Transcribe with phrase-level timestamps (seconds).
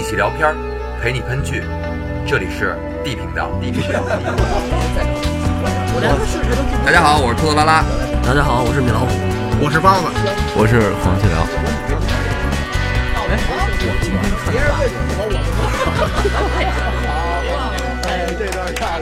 [0.00, 0.56] 一起聊天儿，
[1.02, 1.62] 陪你喷剧。
[2.26, 3.50] 这里是 D 频道。
[3.60, 4.00] D 频道。
[6.86, 7.84] 大家好，我是兔子拉拉。
[8.24, 9.08] 大家好，我是米老虎。
[9.60, 10.06] 我是包子。
[10.56, 11.44] 我是黄继辽。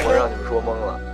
[0.05, 1.07] 我让你们说懵了。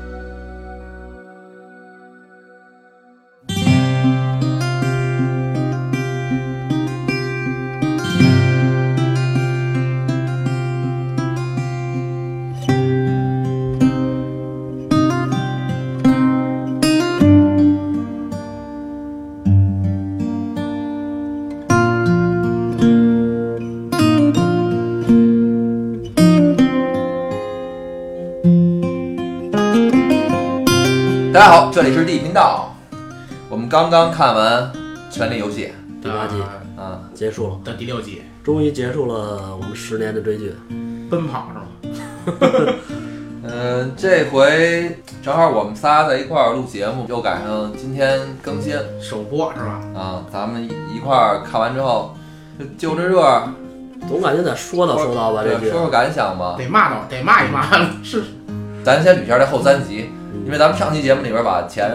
[31.75, 32.73] 这里是地频道。
[33.49, 34.73] 我们刚刚看完
[35.13, 36.37] 《权力游戏第八季》
[36.81, 40.55] 啊，结束了，的第六季，终于结束了我们十年的追剧。
[41.11, 42.75] 奔跑是吗？
[43.43, 49.81] 嗯、 这回正好我们仨在一块儿录节目，又赶上今天更新首播是吧？
[49.97, 52.15] 啊，咱们一一块儿看完之后，
[52.57, 53.21] 就就着热
[54.09, 56.55] 总感觉得说道说道吧，这剧说说感想吧。
[56.57, 57.67] 得骂到，得骂一骂。
[58.05, 58.23] 是，
[58.85, 60.11] 咱先捋一下这后三集，
[60.45, 61.91] 因为咱们上期节目里边把前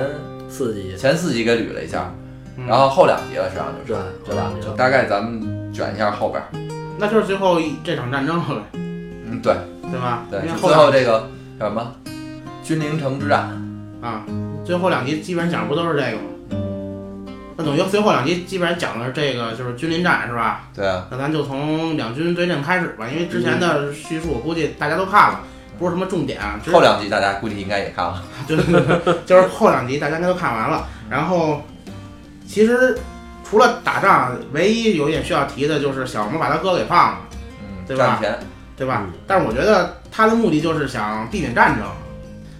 [0.50, 2.12] 四集，前四集给捋了一下，
[2.58, 4.52] 嗯然后后两集了，实际上就是对对吧？
[4.62, 6.48] 就大概咱们卷一下后边儿。
[6.98, 10.26] 那就是最后一这场战争了呗，嗯，对对吧？
[10.30, 11.94] 对因为，最后这个叫什么？
[12.64, 13.50] 君临城之战。
[14.02, 14.26] 啊，
[14.66, 16.24] 最后两集基本上讲的不都是这个吗？
[17.56, 20.70] 那等于最后两集基本上讲的是这个，就是君临战是吧？
[20.74, 25.42] 对啊，那咱就从两军对阵开始吧，因为之前的叙述我估计大家都看了，
[25.80, 26.60] 不是什么重点啊。
[26.72, 28.22] 后两集大家估计应该也看了。
[28.48, 30.88] 对对对，就是后两集大家应该都看完了。
[31.10, 31.62] 然后，
[32.46, 32.96] 其实
[33.44, 37.18] 除了打仗，唯一有一点需要提的就是小魔把他哥给放了，
[37.62, 38.20] 嗯，对吧
[38.78, 39.04] 对吧？
[39.06, 41.88] 嗯但是我觉得他的目的就是想避免战争。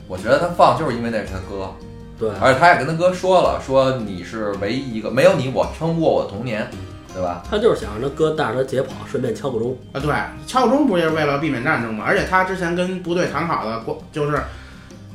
[0.08, 1.72] 我觉得他放就是因为那是他哥，
[2.18, 6.68] 对，而且他也跟他哥说了，说你是唯一一个，没有你我撑不过我童年，
[7.14, 7.44] 对吧？
[7.50, 9.76] 他就是想让他哥带着他解跑，顺便敲个钟。
[9.94, 10.14] 啊，对，
[10.48, 12.04] 敲个钟不也是为了避免战争吗？
[12.08, 14.40] 而且他之前跟部队谈好的，过就是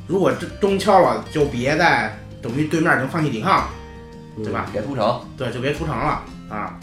[0.07, 3.67] 如果这钟敲了，就别再等于对面已经放弃抵抗，
[4.37, 4.65] 嗯对吧？
[4.71, 6.77] 别屠城，对，就别屠城了啊。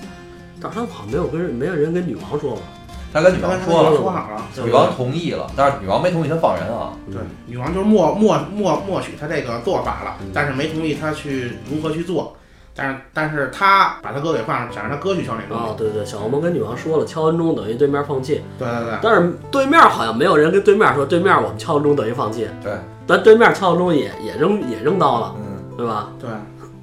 [0.61, 2.63] 但是他好像没有跟，没有人跟女王说吗？
[3.13, 6.97] 他跟女王说了，说好了，女王同意了，但是女王没同意他放人啊。
[7.07, 12.35] 嗯对，女王就是默默默默许他这个做法了嗯，但是没同意他去如何去做。
[12.75, 15.57] 但是但是他把他哥给放上，想让他哥去敲那钟。
[15.57, 18.43] 啊，对对，小魔跟女王说了，敲完钟等于对面放弃。
[18.59, 22.49] 对对对，但是对面好像没有人跟对面说，对面我们敲完钟等于放弃。
[22.63, 22.73] 对，
[23.07, 26.11] 但对面敲完钟也也扔也扔刀了，嗯，对吧？
[26.19, 26.31] 对，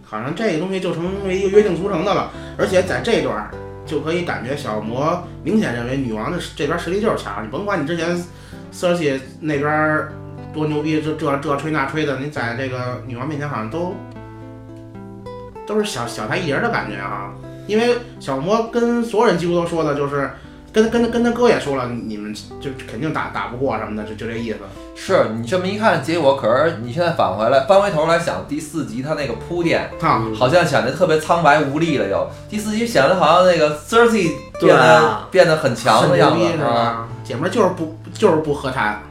[0.05, 2.31] 好像这个东西就成为一个约定俗成的了。
[2.57, 3.51] 而且在这段儿
[3.85, 8.23] 就可以感觉小魔明显认为女王的这边实力就是强，你甭管你之前
[8.71, 10.13] Cersei 那边儿
[10.53, 13.95] 多牛逼，这这这吹那吹的，你在这个女王面前好像都
[15.69, 17.31] 都是小小他一人的感觉啊。
[17.67, 20.31] 因为小魔跟所有人几乎都说的就是。
[20.71, 22.31] 跟跟跟他哥也说了，你们
[22.61, 24.59] 就肯定打打不过什么的，就就这意思。
[24.95, 32.29] 是你这么一看，结果可是你现在返回来，翻回头来想第四集他那个铺垫，哈，嗯好像显得特别苍白无力了又。
[32.47, 37.07] 第四集显得好像那个 Cersei 对变得、啊变得很强的样子是啊，吧？
[37.23, 39.01] 姐们儿就是不就是不和谈，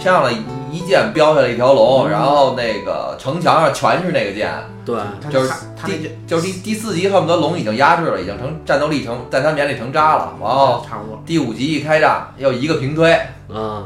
[0.00, 0.30] 上了
[0.70, 4.50] 一箭飙下来一条龙，嗯然后那个城墙上全是那个箭，
[4.84, 4.96] 对，
[5.30, 5.94] 就是他他就
[6.26, 10.34] 就是第第四集恨不得龙已经压制了，已经成战斗力成在他们眼里成渣了。
[10.40, 11.22] 然后差不多。
[11.26, 13.18] 第五集一开战又一个平推，
[13.48, 13.84] 嗯，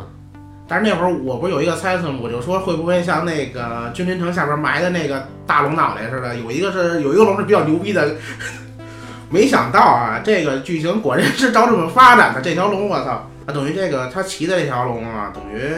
[0.69, 2.21] 但是那会儿我不是有一个猜测吗？
[2.23, 8.15] 我就说会不会像那个君临城下边埋的那个大龙脑袋似的，有一个是有一个龙是比较牛逼的。
[9.31, 12.41] 没想到啊，这个剧情果然是 照这么发展的。
[12.41, 13.11] 这条龙，我操，
[13.47, 15.73] 啊，等于这个他骑的这条龙啊，等于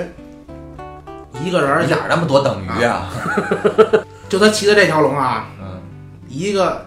[1.45, 3.11] 一个人儿哪儿那么多等于啊？
[4.29, 5.81] 就他骑的这条龙啊，嗯，
[6.29, 6.85] 一个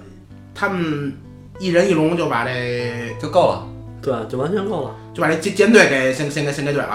[0.53, 1.15] 他们
[1.59, 3.65] 一人一龙就把这就够了。
[4.01, 4.91] 对，就完全够了。
[5.13, 6.85] 就把这舰舰队给先先给先给怼了。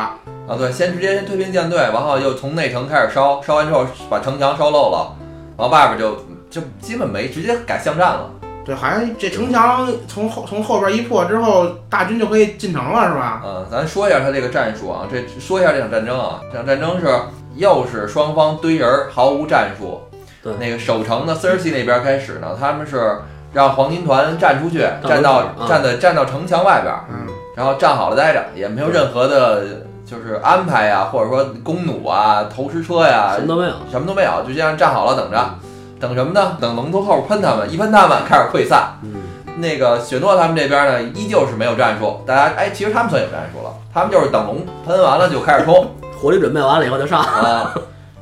[0.46, 5.17] 啊，对，先直接先推平舰队，然后又从内城开始烧，烧完之后把城墙烧漏了，
[5.56, 6.17] 然后外边就
[6.50, 8.31] 就基本没直接改巷战了。
[8.64, 13.43] 对，好像这城墙从后从后边一破之后，大军就可以进城了，是吧？
[13.44, 17.06] 嗯，咱说一下他这个战术啊，这说一下这场战争啊，这场战争是
[17.56, 20.00] 又是双方堆人儿，毫无战术。
[20.42, 23.18] 对那个守城的 Cersei 那边开始呢，他们是
[23.52, 29.64] 让黄金团站出去，站到站在站到城墙外边，嗯，然后站好了待着，也没有任何的，
[30.04, 33.72] 就是安排呀，或者说弓弩啊、投石车呀什，么都没有。
[33.90, 35.54] 什么都没有，就这样站好了等着，
[35.98, 36.58] 等什么呢？
[36.60, 39.14] 等龙从后边喷他们，一喷他们开始溃散，嗯，
[39.56, 42.20] 那个雪诺他们这边呢，依旧是没有战术。
[42.26, 45.90] 大家哎，其实他们算有战术了，他们就是等龙喷完了就开始冲
[46.20, 47.22] 火力准备完了以后就上。
[47.22, 47.75] 啊。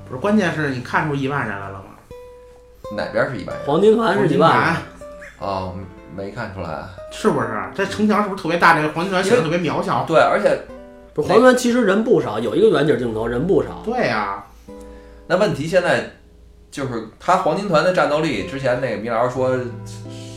[0.08, 1.84] 不是，关键是你看出一万人来了吗？
[2.96, 3.66] 哪边是一万人？
[3.66, 4.50] 黄金团是几万？
[4.50, 4.76] 团
[5.38, 5.74] 哦，
[6.14, 6.82] 没看出来。
[7.10, 7.48] 是不是？
[7.74, 8.74] 这城墙是不是特别大？
[8.74, 10.04] 这个黄金团显得特别渺小。
[10.06, 10.58] 对，而且
[11.14, 13.82] 不是黄金团其实人不少，有一个远景镜头人不少。
[13.84, 14.44] 对呀、
[15.26, 16.10] 那问题现在
[16.70, 19.50] 就是他黄金团的战斗力，之前那个米老师说，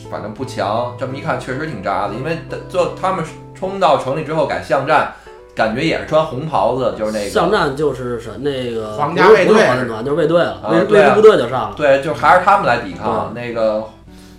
[0.10, 0.96] 反正不强。
[0.98, 2.13] 这么一看，确实挺渣的。
[2.13, 2.38] 因为
[2.69, 5.13] 最后他们冲到城里之后改巷战，
[5.56, 11.75] 感觉也是穿红袍子，就是那个巷战就是什那个皇家卫队不是黄金团就是卫队了，啊卫卫对啊士部队就上了。
[11.78, 13.34] 对，就还是他们来抵抗。
[13.34, 13.84] 那个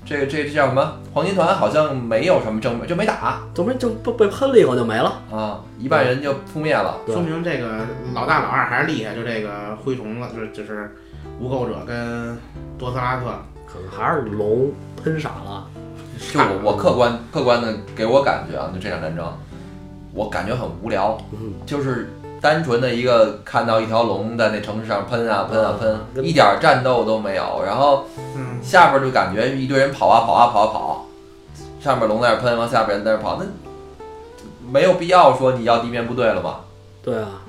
[0.04, 0.92] 这个这这叫什么？
[1.14, 5.20] 黄金团好像没有什么正面，就没打怎么就被被喷了以后就没了？
[5.32, 6.96] 啊，一半人就扑灭了。
[7.06, 7.78] 对说明这个
[8.14, 10.94] 老大老二还是厉害，就这个灰虫子，就是就是
[11.40, 12.38] 无垢者跟
[12.78, 13.22] 多斯拉克。
[13.66, 14.70] 可能还是龙
[15.02, 15.66] 喷傻了。
[16.32, 19.26] 就我我客观客观的给我感觉啊，就这场战争，
[20.16, 22.10] 我感觉很无聊，嗯，就是
[22.40, 27.62] 单纯的一个看到一条龙在那城市上喷啊喷啊喷，跟一点战斗都没有。
[27.64, 31.06] 然后嗯，下边就感觉一堆人跑啊跑啊跑啊跑，
[31.78, 33.46] 上面龙在那喷，往下边人在那跑，那
[34.72, 36.60] 没有必要说你要地面部队了吧。
[37.02, 37.42] 对啊，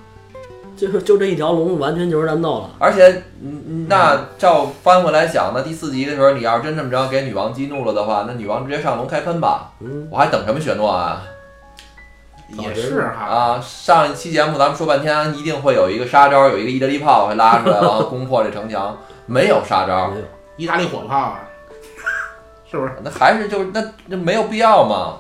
[0.76, 2.70] 就是就这一条龙完全就是战斗了。
[2.78, 11.24] 而且，嗯那照翻过来想，那第四集的时候，你要是真这么着给女王激怒了的话，那女王直接上龙开喷吧，嗯，我还等什么雪诺啊？
[12.50, 13.26] 也是哈。
[13.26, 20.12] 啊，上一期节目咱们说半天，一定会有一个杀招，有一个意大利炮会拉出来，然后攻破这城墙，没有杀招。
[20.56, 21.40] 意大利火炮啊，
[22.70, 22.94] 是不是？
[23.04, 25.18] 那还是就是那那没有必要嘛，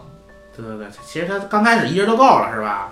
[0.55, 2.91] 对对对，其实他刚开始一人都够了，是吧？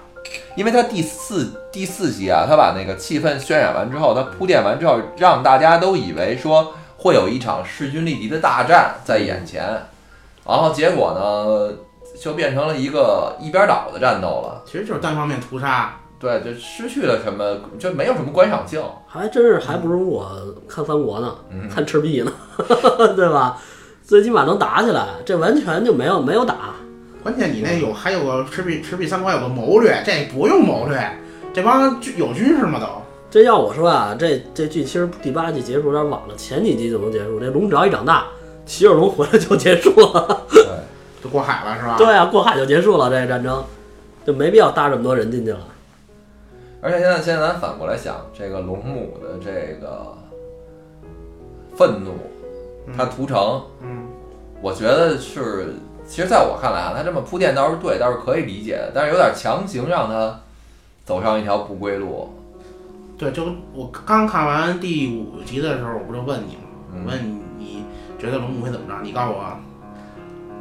[0.56, 9.64] 因为他第四第四集啊，他把那个气氛渲染完之后，他铺垫完之后，让大家都以为说会有一场势均力敌的大战在眼前，
[10.48, 11.78] 然后结果呢，
[12.20, 14.64] 就变成了一个一边倒的战斗了。
[14.66, 16.00] 其实就是单方面屠杀。
[16.18, 18.82] 对，就失去了什么，就没有什么观赏性。
[19.06, 20.32] 还真是还不如我
[20.68, 22.32] 看三国呢，嗯看赤壁呢，
[23.16, 23.62] 对吧？
[24.02, 26.76] 最起码能打起来，这完全就没有没有打。
[27.22, 31.20] 关键你那有还有个赤壁赤壁三国有个谋略，这不用谋略，
[31.54, 32.86] 这帮军有军事吗都？
[33.30, 37.40] 这要我说啊，这这剧其实第八季结束有点晚了，前几集就能结束。
[37.40, 38.26] 这龙只要一长大，
[38.66, 40.42] 骑着龙回来就结束了。
[41.36, 41.98] 过海了是吧？
[41.98, 43.62] 对啊，过海就结束了，这个战争
[44.26, 45.60] 就没必要搭这么多人进去了。
[46.82, 50.18] 而且现在现在咱反过来想，这个龙母的这个
[51.76, 52.14] 愤怒，
[52.96, 54.08] 他屠城，嗯，
[54.62, 55.74] 我觉得是，
[56.08, 60.40] 其实在我看来啊，他这么铺垫倒是对，倒是可以理解的，但是有点强行让他
[61.04, 62.30] 走上一条不归路。
[63.18, 63.44] 对，就
[63.74, 66.62] 我刚看完第五集的时候，我不就问你吗？
[66.94, 67.84] 嗯我问你，你
[68.18, 69.02] 觉得龙母会怎么着？
[69.04, 69.58] 你告诉我，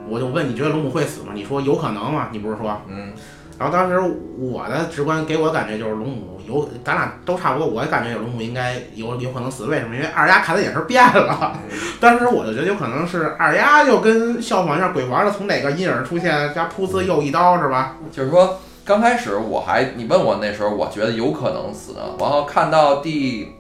[0.09, 1.33] 我就问你觉得龙母会死吗？
[1.35, 2.29] 你说有可能吗？
[2.33, 2.81] 你不是说？
[2.89, 3.13] 嗯，
[3.59, 3.99] 然后当时
[4.39, 9.67] 我的直观给我感觉就是龙母有，咱俩都差不多，我也感觉有龙母应该有有可能死。
[9.67, 9.95] 为什么？
[9.95, 11.59] 因为二丫看的眼神变了。
[12.01, 17.97] 当时我就觉得有可能是二丫又跟效仿一下鬼王的，从哪个阴影出现，加噗呲又一刀是吧？
[18.13, 23.55] 就是说刚开始我还你问我那时候，我觉得有可能死的，然后看到第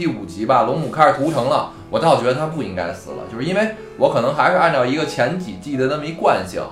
[0.00, 6.62] 第五集吧，龙母开始屠城了，我倒觉得他不应该死了，就是因为我可能还是按照一个前几季的那么一惯性。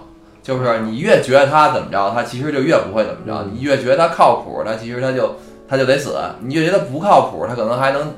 [0.43, 5.37] 就是你越觉得他怎么着，他其实就越不会怎么着；你越觉得他靠谱，他其实他就
[5.69, 8.15] 他就得死；你越觉得不靠谱，他可能还能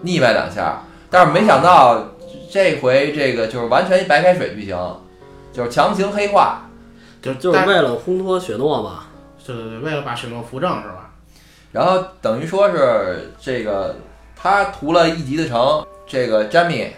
[0.00, 0.82] 腻歪两下。
[1.08, 2.08] 但是没想到
[2.50, 4.76] 这回这个就是完全白开水剧情，
[5.52, 6.62] 就是强行黑化。
[7.22, 9.04] 就就是为了烘托雪诺嘛。
[9.46, 11.12] 对对对，为了把雪诺扶正是吧？
[11.70, 13.94] 然后等于说是这个
[14.42, 16.90] 他屠了一级的城，这个詹米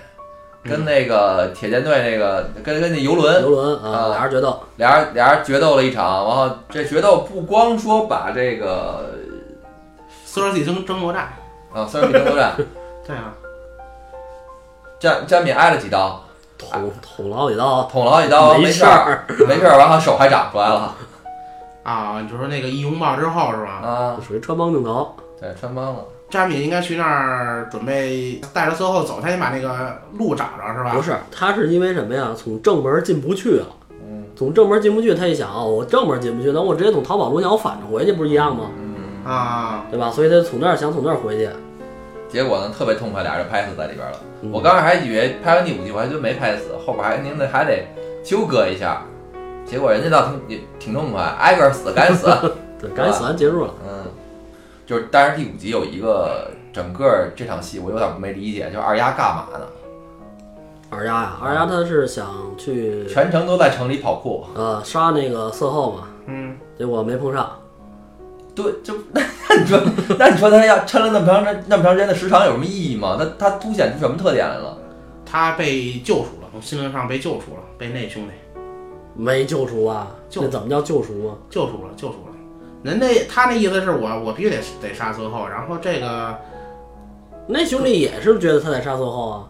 [0.62, 9.10] 跟那个铁舰队那个跟跟那游轮游轮啊啊，俩人决斗，俩人俩人决斗了一场，然后这决斗不光说把这个
[10.24, 11.32] 斯罗季争争夺战，
[11.74, 12.52] 啊三十米争夺战，
[13.04, 13.34] 对啊，
[15.00, 16.22] 詹詹米挨了几刀，
[16.56, 20.94] 捅捅了好几刀，捅了好几刀，没没事儿， 没事儿，完了手还长出来了。
[21.82, 23.80] 啊，你就说那个一拥抱之后是吧？
[23.82, 25.12] 啊，属于穿帮镜头。
[25.40, 30.94] 对，穿帮了，詹米应该去那儿准备带着色后走，他先把那个路找着是吧？
[30.94, 32.30] 不是，他是因为什么呀？
[32.34, 33.66] 从正门进不去了。
[34.08, 38.70] 嗯从正门进不去，他一想，哦，我正门进不去，那我直接从淘宝路线我反着回去，不是一样吗？
[38.78, 40.10] 嗯，啊，对吧？
[40.10, 41.50] 所以他从那儿想从那儿回去。
[42.30, 44.16] 结果呢特别痛快，俩人就拍死在里边了。
[44.40, 47.86] 嗯我刚开始还以为拍完第五集我还真没拍死，后边还您得还得
[48.24, 49.02] 纠葛一下，
[49.66, 52.26] 结果人家倒挺挺痛快，挨个死赶紧死。
[52.80, 53.74] 对，赶紧死完结束了。
[54.92, 59.64] 嗯，就是但是第五集有一个整个这场戏我有点没理解，就是二丫干嘛呢？
[60.90, 64.44] 二丫呀，二丫她是想去全程都在城里跑酷。
[64.54, 67.50] 呃杀那个色后嘛，嗯，结果没碰上。
[68.54, 69.22] 对，就 那
[69.58, 69.80] 你说，
[70.18, 73.16] 那你说他要撑了那么长时那么长时间的时长有什么意义吗？
[73.18, 74.76] 他他凸显出什么特点来了？
[75.24, 78.30] 他被救赎了，从心灵上被救赎了，被那兄弟
[79.14, 80.08] 没救赎啊？
[80.28, 81.34] 救那怎么叫救赎啊？
[81.48, 82.31] 救赎了，救赎了。
[82.82, 86.36] 人那他那意思是我我必须得得杀孙后，然后这个
[87.46, 89.44] 那兄弟也是觉得他在杀孙后啊，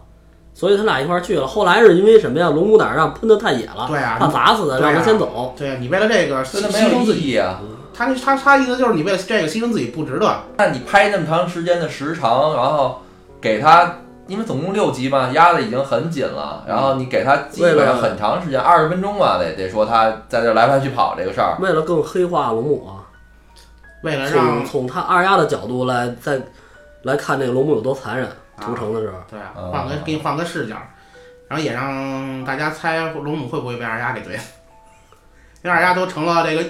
[0.53, 1.47] 所以他俩一块儿去了。
[1.47, 2.49] 后来是因为什么呀？
[2.49, 5.53] 龙骨胆让喷的太野了，对啊怕砸死他，对啊让他先走。
[5.57, 7.59] 对啊你为了这个牺真的没有牲自己，意义啊！
[7.95, 10.35] 他那他他意思就是你为了这个牺牲自己不值得。
[10.57, 13.01] 那你拍那么长时间的时长，然后
[13.39, 21.55] 给他，因为总共六集嘛，压的已经很紧了，然后你给他基本上很长时间，二十分钟吧，得得说他在这来回去跑这个事儿。
[21.59, 23.02] 为了更黑化龙母啊，
[24.03, 26.39] 为了让从从他二丫的角度来再
[27.03, 28.29] 来看这个龙母有多残忍，
[28.61, 30.75] 屠城的时候，对啊嗯，换个给你换个视角，
[31.47, 34.33] 然后也让大家猜龙母会不会被二丫给怼，
[35.63, 36.63] 因为二丫都成了这个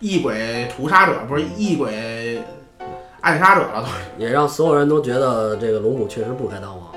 [0.00, 2.42] 异鬼屠杀者，不是异鬼
[3.20, 3.88] 暗杀者了都。
[4.18, 6.88] 也让所有人都觉得这个龙母确实不该当王，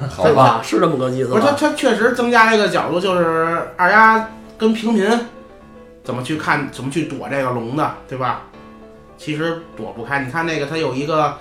[0.08, 0.60] 好对吧？
[0.62, 1.56] 是这么个意思不是他，吧？
[1.58, 5.08] 他确实增加了一个角度，就是二丫跟平民
[6.04, 8.42] 怎么去看，怎么去躲这个龙的，对吧？
[9.16, 10.20] 其实躲不开。
[10.20, 11.34] 你看那个，他有一个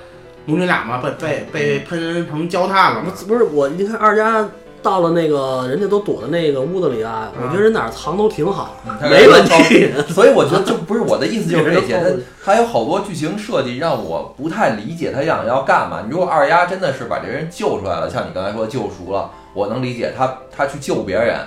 [0.45, 3.11] 母女俩嘛，被被被喷成焦炭了嘛。
[3.27, 4.47] 不是我，你看二丫
[4.81, 9.91] 到了那个人家都躲在那个屋子里啊，我觉得人哪儿藏都挺好，他没问题。
[10.13, 11.99] 所以我觉得就不是我的意思，就是这些。
[12.43, 16.03] 他他有好多剧情设计让我不太理解他想要干嘛。
[16.05, 21.39] 你如果二丫真的是把这人救出来了，像你刚才说救赎了，我能理解他他去救别人，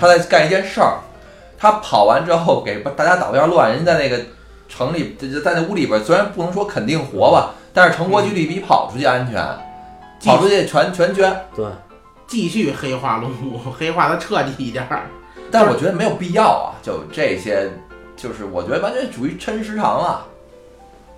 [0.00, 0.98] 他在干一件事儿。
[1.64, 4.20] 他跑完之后给大家捣一下乱，人家在那个
[4.68, 9.42] 城里，就在那屋里边，虽然不能说肯定活吧，但是成活几率比跑出去安全，
[10.22, 11.46] 跑出去全全捐。
[11.56, 11.64] 对，
[12.26, 15.06] 继续黑化龙骨，黑化的彻底一点儿。
[15.50, 17.70] 但我觉得没有必要啊，就这些，
[18.14, 20.22] 就是我觉得完全属于抻时长了，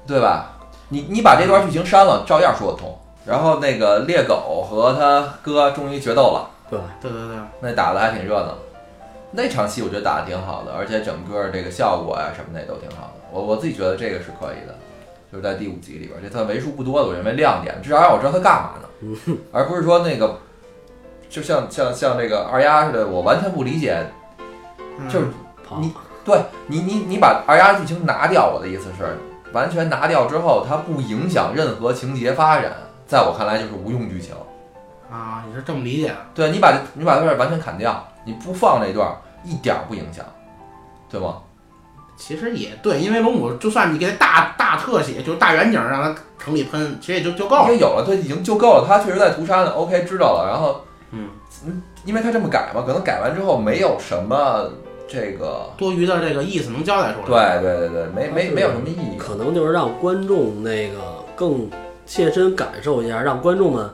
[0.07, 0.53] 对吧？
[0.91, 2.97] 你你把这段剧情删了，照样说得通。
[3.25, 8.55] 然后那个猎狗和他哥终于决斗了，对，对对对，那打的还挺热闹。
[9.37, 13.21] 那场戏我觉得打的挺好的，而且整个这个效果呀、什么的也都挺好的。
[13.31, 14.75] 我我自己觉得这个是可以的，
[15.31, 20.39] 就是在第五集里边，这算为数不多的我认为亮点，至少让我知道他干嘛呢，而不是说那个
[21.29, 23.99] 就像像像这个二丫似的，我完全不理解，
[24.99, 25.27] 嗯就是
[25.79, 25.93] 你
[26.25, 29.19] 对你，你你把二丫剧情拿掉，我的意思是，
[29.53, 32.73] 完全拿掉之后，它不影响任何情节发展，
[33.07, 34.35] 在我看来就是无用剧情。
[35.11, 36.13] 啊，你是这么理解？
[36.35, 39.09] 对你把你把这段完全砍掉，你不放这段，
[39.47, 40.25] 一点儿不影响，
[41.09, 41.37] 对吗？
[42.19, 47.65] 其实也对，因为龙母就算你给他大大特写，就是大远景让他城里喷，其实也就就够了。
[47.65, 48.87] 因为有了，对，已经就够了。
[48.89, 50.49] 他确实在屠杀呢，OK，知道了。
[50.49, 51.29] 然后，嗯，
[52.07, 54.71] 因为他这么改嘛，可能改完之后没有什么
[55.07, 57.59] 这个，多余的这个意思能交代出来。
[57.61, 59.19] 对对对对，没没没有什么意义。
[59.19, 60.97] 可能就是让观众那个
[61.35, 61.69] 更
[62.07, 63.91] 切身感受一下，让观众们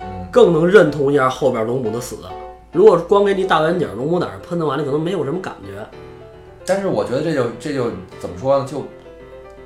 [0.00, 2.16] 嗯，更能认同一下后边龙母的死。
[2.72, 5.84] 如果光给你大远景，龙骨胆儿喷的完，你可能没有什么感觉。
[6.64, 8.64] 但是我觉得这就这就怎么说呢？
[8.64, 8.80] 就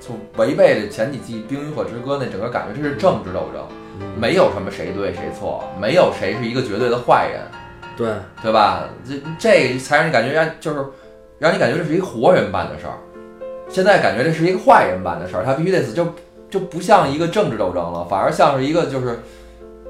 [0.01, 3.63] 就违背了前几季《冰与火之歌》那整个感觉，这是政治斗争，
[4.19, 7.43] 没有什么谁对谁错，没有谁是一个绝对的坏人，
[7.97, 8.09] 对，
[8.43, 8.89] 对吧？
[9.07, 10.87] 这这才让你感觉让就是
[11.39, 12.95] 让你感觉这是一个活人办的事儿。
[13.69, 16.07] 现在感觉这是一个坏人办的事儿，他必须得死，就
[16.49, 19.19] 就不像一个政治斗争了，反而像是一个就是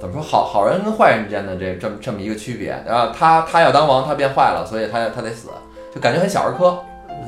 [0.04, 2.78] 怎么说好好人跟坏人之间的这这么这么一个区别。
[2.86, 5.48] 然后他他要当王，他变坏了，所以他他得死，
[5.94, 6.78] 就感觉很小儿科。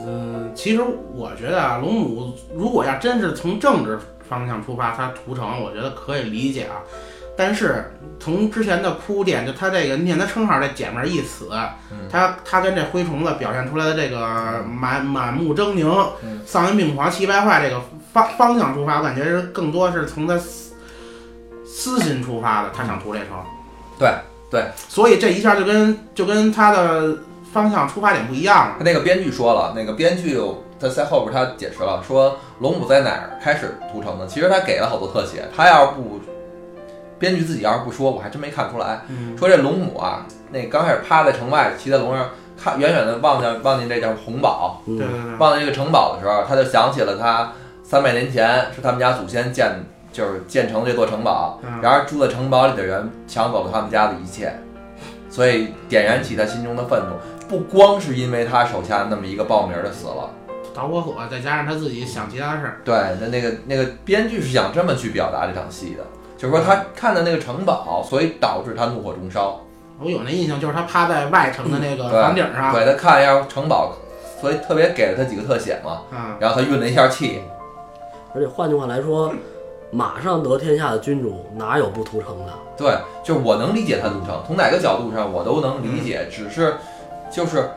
[0.07, 0.83] 嗯，其实
[1.15, 6.77] 我觉得啊，龙母如果要真是从政治方向出发，他屠城，我觉得可以理解啊。
[7.35, 7.91] 但是
[8.21, 11.49] 从之前的铺垫，就他这个，你看他称号这姐们儿一死，
[11.91, 17.81] 嗯他他跟这灰虫子表现出来的这个满满目狰狞、嗯丧心病狂、气败坏这个
[18.13, 20.39] 方方向出发，我感觉是更多是从他
[21.77, 23.37] 私私心出发的，他想屠这城。
[23.99, 24.11] 对
[24.51, 27.19] 对，所以这一下就跟就跟他的
[27.53, 28.75] 方向出发点不一样了。
[28.79, 30.41] 他那个编剧说了，那个编剧
[30.81, 34.27] 他在后边他解释了，说龙母在哪儿开始屠城的。
[34.27, 36.19] 其实他给了好多特写，他要是不
[37.19, 39.03] 编剧自己要是不说，我还真没看出来。
[39.09, 42.27] 嗯，说这龙母啊，那刚开始趴在城外，骑在龙上，
[42.63, 45.37] 看远远的望见望见这叫红堡，嗯对对对。
[45.37, 47.53] 望见这个城堡的时候，他就想起了他
[47.83, 49.71] 三百年前是他们家祖先建，
[50.17, 51.61] 就是建成这座城堡。
[51.63, 54.59] 嗯然而住在城堡里的人抢走了他们家的一切，
[55.29, 57.17] 所以点燃起他心中的愤怒。
[57.47, 60.31] 不光是因为他手下那么一个报名的死了，
[60.75, 66.03] 导火索，再加上他自己想其他事儿，对，那那个那个编剧是想这么去表达这场戏的。
[66.37, 69.61] 就是说他看的那个城堡，所以导致他怒火中烧。
[70.01, 73.93] 我有那印象，就是他趴在外城的那个房顶上，对他看一下城堡，
[74.41, 77.43] 所以特别给了他几个特写嘛，嗯，然后他运了一下气。
[78.35, 79.33] 而且换句话来说，
[79.91, 82.53] 马上得天下的君主哪有不屠城的？
[82.77, 86.75] 对，就是我能理解他屠城，从哪个角度上我都能理解，只是
[87.31, 87.71] 就是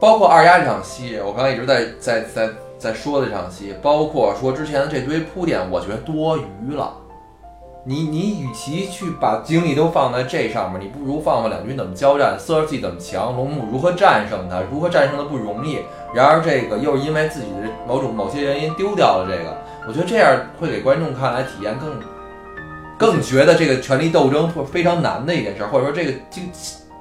[0.00, 6.94] 包括二丫这场戏，我刚才一直在在在在说这场戏，包括说之前的这堆铺垫，我觉得多余了。
[7.84, 15.80] 你你与其去把精力都放在这上面，你不如放放两军怎么交战，瑟尔西怎么强，龙母如何战胜他，如何战胜的不容易。
[16.14, 21.90] 然而这个又是因为自己的某种某些原因丢掉了这个，我觉得这样会给观众看来体验更
[22.96, 26.50] 更觉得这个权力斗争会非常难的一件事，或者说这个精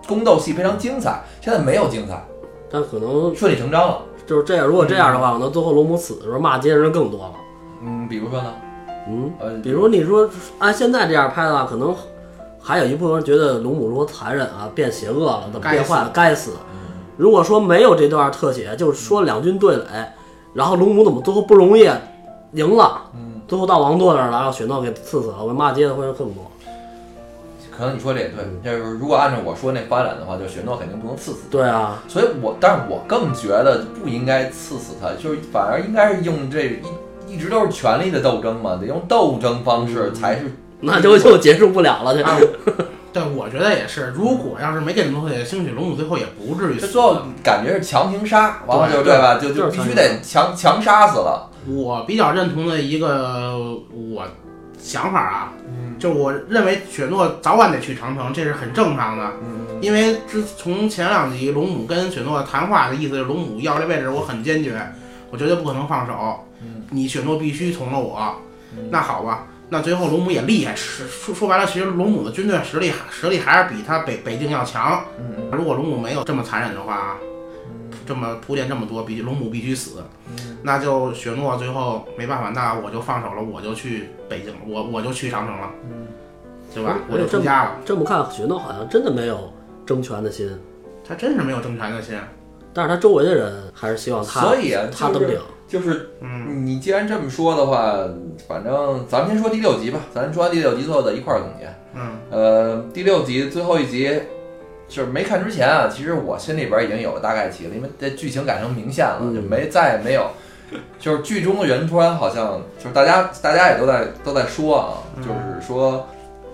[0.07, 1.21] 宫斗戏非常精彩。
[1.39, 2.23] 现在没有精彩，
[2.71, 4.01] 但可能顺理成章了。
[4.25, 4.65] 就是这样。
[4.65, 7.33] 如果这样的话，可能最后龙母死的时候骂街的人更多了。
[7.83, 8.53] 嗯，比如说呢，
[9.07, 11.93] 嗯，呃，比如你说按现在这样拍的话，可能
[12.59, 16.51] 还有一部分人觉得龙母如何残忍啊，变邪恶了，怎么变坏了，该死。
[17.17, 19.83] 如果说没有这段特写，就是说两军对垒，
[20.53, 21.88] 然后龙母怎么最后不容易
[22.53, 26.50] 赢了，嗯，最后到王舵那儿了，让雪诺给刺死了，我骂街的会更多。
[27.75, 31.39] 可能你说这也对，就是如果按照我说那发展的话，就雪诺肯定不能刺死。
[31.50, 40.53] 对啊，所以我，但是我更觉得不应该刺死他，就是反而应该是用这一一直都是权力的斗争嘛，得用斗争方式才是。
[40.81, 42.13] 那就就结束不了了。
[42.13, 42.38] 这 啊
[43.13, 44.13] 对，我觉得也是。
[44.15, 46.88] 如果要是没给东西，兴许龙母最后也不至于死。
[46.88, 49.36] 这最后感觉是强行杀，完了就对对吧？
[49.36, 51.50] 就就就是必须得强强杀死了。
[51.68, 53.58] 我比较认同的一个
[53.91, 54.25] 我
[54.80, 55.53] 想法啊，
[56.00, 59.32] 就是我认为雪诺早晚得去长城，这是很正常的。
[59.44, 64.82] 嗯，因为之从前两集龙母跟雪诺谈话的意思是，龙母要这位置，我很坚决，
[65.30, 66.39] 我绝对不可能放手。
[66.63, 68.36] 嗯你雪诺必须从了我。
[68.75, 75.03] 嗯那好吧，那最后龙母也厉害，是说说白了，其实龙母的军队实力实力还是比他北北境要强。
[75.51, 77.27] 如果龙母没有这么残忍的话，嗯
[78.05, 80.04] 这么铺垫这么多，必龙母必须死，
[80.38, 86.08] 嗯那就雪诺最后没办法，那我就放手了，我就去北京，我我就去长城了，嗯，
[86.73, 86.97] 对吧？
[87.10, 87.78] 我就出家了。
[87.86, 89.52] 这么看，雪诺好像真的没有
[89.86, 90.49] 争权的心，
[91.08, 92.15] 他真是没有争权的心。
[92.73, 95.38] 但是他周围的人还是希望他所以啊，就是他登顶。
[95.67, 97.95] 就是嗯，你既然这么说的话，
[98.45, 101.73] 反正咱们先说第六集吧，咱说完第六集最后的一块儿总结。
[101.93, 104.21] 嗯，呃，第六集最后一集，
[104.91, 110.30] 就是没看之前啊，其实我心里边已经有了大概齐了，因为这剧情改成明线了，嗯就没再也没有，
[110.99, 116.10] 就是剧中的人突然好像就是大家大家也都在都在说啊，嗯就是说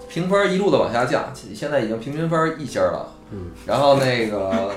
[0.07, 3.13] 评分一路的往下降，现在已经平均分一星儿了。
[3.31, 4.71] 嗯，然后那个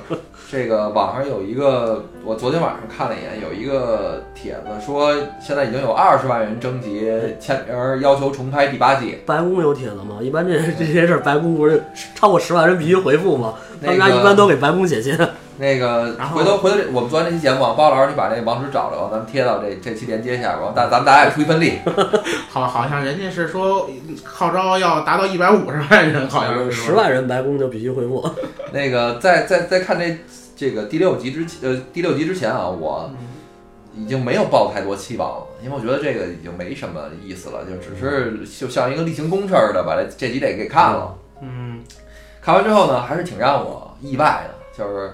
[0.51, 7.09] 这个网上有一个，我昨天晚上看了一眼，有一个帖子说，现在已经有二十万人征集
[7.39, 9.21] 签名儿，要求重拍第八季。
[9.25, 10.19] 白宫有帖子吗？
[10.21, 11.81] 一般这 这些事儿，白宫不是
[12.17, 13.55] 超过十万人必须回复吗？
[13.81, 15.17] 他那们家一般都给白宫写信。
[15.57, 21.75] 那个回头回头我们做完这期节目啊，包老师你把那个网址找着，咱们贴到这这期连接下边，然后咱咱们大家也出一份力。
[22.51, 23.89] 好，好像人家是说
[24.25, 28.29] 号召要达到一百五十万人，好像是十万人白宫就必须回复。
[28.73, 30.17] 那个再再再看这
[30.61, 33.11] 这个第六集之呃第六集之前啊，我
[33.97, 41.15] 已经没有抱太多期望了，因为我觉得这个已经没什么意思了，就只是就像一个例行公事似的把这这集得给看了。
[41.41, 41.83] 嗯，
[42.43, 45.11] 看完之后呢，还是挺让我意外的，就是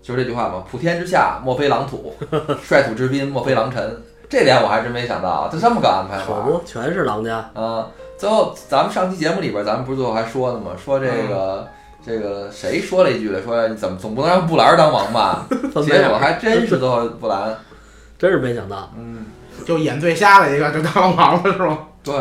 [0.00, 2.14] 就是这句话嘛，普天之下莫非狼土，
[2.66, 4.02] 率土之滨莫非狼臣。
[4.30, 6.24] 这点我还真没想到，就这么个安排法。
[6.24, 7.50] 可不，全是狼家。
[7.52, 10.70] 啊，最后咱们上期节目里边，咱们不是最后还说呢吗？
[10.82, 11.68] 说这个、
[12.04, 15.46] 这个谁说了一句来，说你怎么总不能让布兰当王吧？
[15.84, 17.56] 结果还真是最后布兰，
[18.18, 18.90] 真是没想到。
[18.96, 19.26] 嗯，
[19.64, 21.86] 就眼最瞎的一个就当王了是吗？
[22.02, 22.14] 对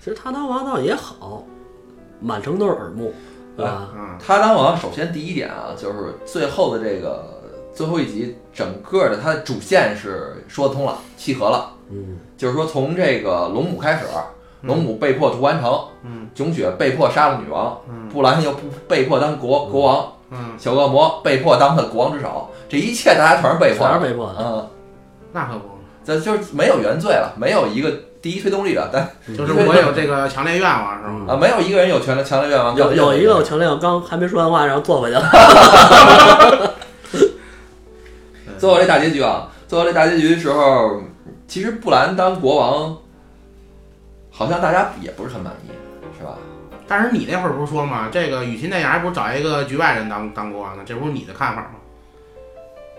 [0.00, 1.44] 其实他当王倒也好，
[2.20, 3.12] 满城都是耳目，
[3.56, 3.88] 对吧？
[3.96, 7.42] 嗯，他当王，首先第一点啊，就是最后的这个
[7.74, 11.72] 最后一集，整个的它的主线是说得通了，契合了。
[11.90, 14.04] 嗯，就是说从这个龙母开始，
[14.62, 18.08] 龙母被迫屠完城，嗯，囧雪被迫杀了女王，嗯。
[18.08, 24.34] 布兰又不被迫当国国王，嗯，小恶魔被迫当他的国王之首，这一切大家全是被迫，全是被迫的。
[24.40, 24.68] 嗯，
[25.32, 25.60] 那可不，
[26.04, 27.92] 这就是没有原罪了，没有一个
[28.22, 31.26] 第一推动力了，但 就是我有这个强烈愿望是吗？
[31.34, 35.30] 啊，没有一个人有权利强烈愿望，有有一个我强烈，我刚还没说完话，然后坐回去了。
[38.58, 41.00] 最后这大结局啊，最后这大结局的时候，
[41.46, 42.96] 其实布兰当国王，
[44.38, 45.70] 好像大家也不是很满意，
[46.16, 46.38] 是吧？
[46.86, 48.08] 但是你那会儿不是说吗？
[48.12, 50.84] 这个与其那样，还不如找一个局外人当当国王呢？
[50.86, 51.70] 这不是你的看法吗？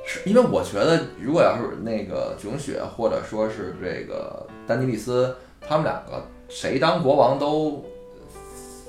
[0.05, 5.33] 是因为我觉得，如果要是那个囧雪或者说是这个丹尼利斯，
[5.65, 7.85] 他们两个谁当国王都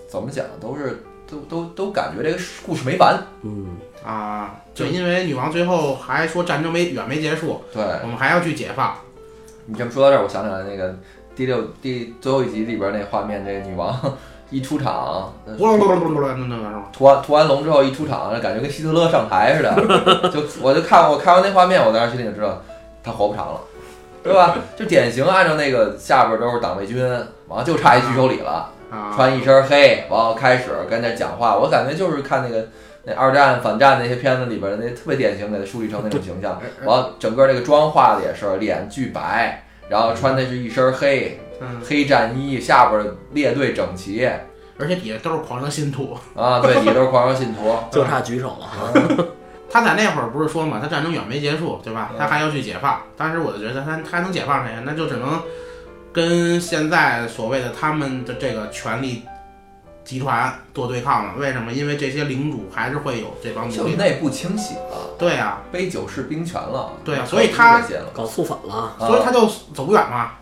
[0.09, 3.17] 怎么讲，都是都都都感觉这个故事没完。
[3.43, 8.97] 嗯，啊，就因为女王最后还说战争没远没结束，对我们还要去解放。
[9.67, 10.99] 你这么说到这儿，我想起来那个
[11.41, 13.99] 第六第最后一集里边那画面，这个女王
[14.51, 15.33] 一出场，
[16.93, 20.29] 涂，完涂完龙之后一出场，感觉跟希特勒上台似的。
[20.29, 22.61] 就我就看我看完那画面，我当时心里就知道
[23.03, 23.61] 他活不长了，
[24.23, 24.55] 对吧？
[24.77, 27.03] 就典型按照那个下边都是党卫军，
[27.49, 28.69] 完了就差一举手礼了。
[29.17, 32.69] 穿一身黑，完了开始跟那讲话，我感觉就是看那个
[33.05, 36.61] 那二战反战那些片子里边那特别典型，给他树立成那种形象。
[36.85, 44.27] 完了整个那个妆化的也是脸巨白，然后穿的是一身黑嗯，黑战衣，下边列队整齐
[44.79, 46.17] 而且底下都是狂热信徒。
[46.35, 47.77] 啊，对，底下都是狂热信徒。
[47.93, 49.27] 就差举手了。
[49.71, 52.13] 他在那会儿不是说嘛，他战争远没结束，对吧？
[52.17, 53.03] 他还要去解放。
[53.17, 54.73] 当时我就觉得他他还能解放谁？
[54.85, 55.43] 那就只能
[56.13, 59.23] 跟现在所谓的他们的这个权力
[60.05, 61.35] 集团做对抗了。
[61.37, 61.73] 为什么？
[61.73, 63.93] 因为这些领主还是会有这帮奴隶。
[63.93, 66.93] 就内部清洗了，对啊、杯酒释兵权了。
[67.05, 67.83] 对啊所以他
[68.13, 70.33] 搞肃反了，所以他就走不远嘛，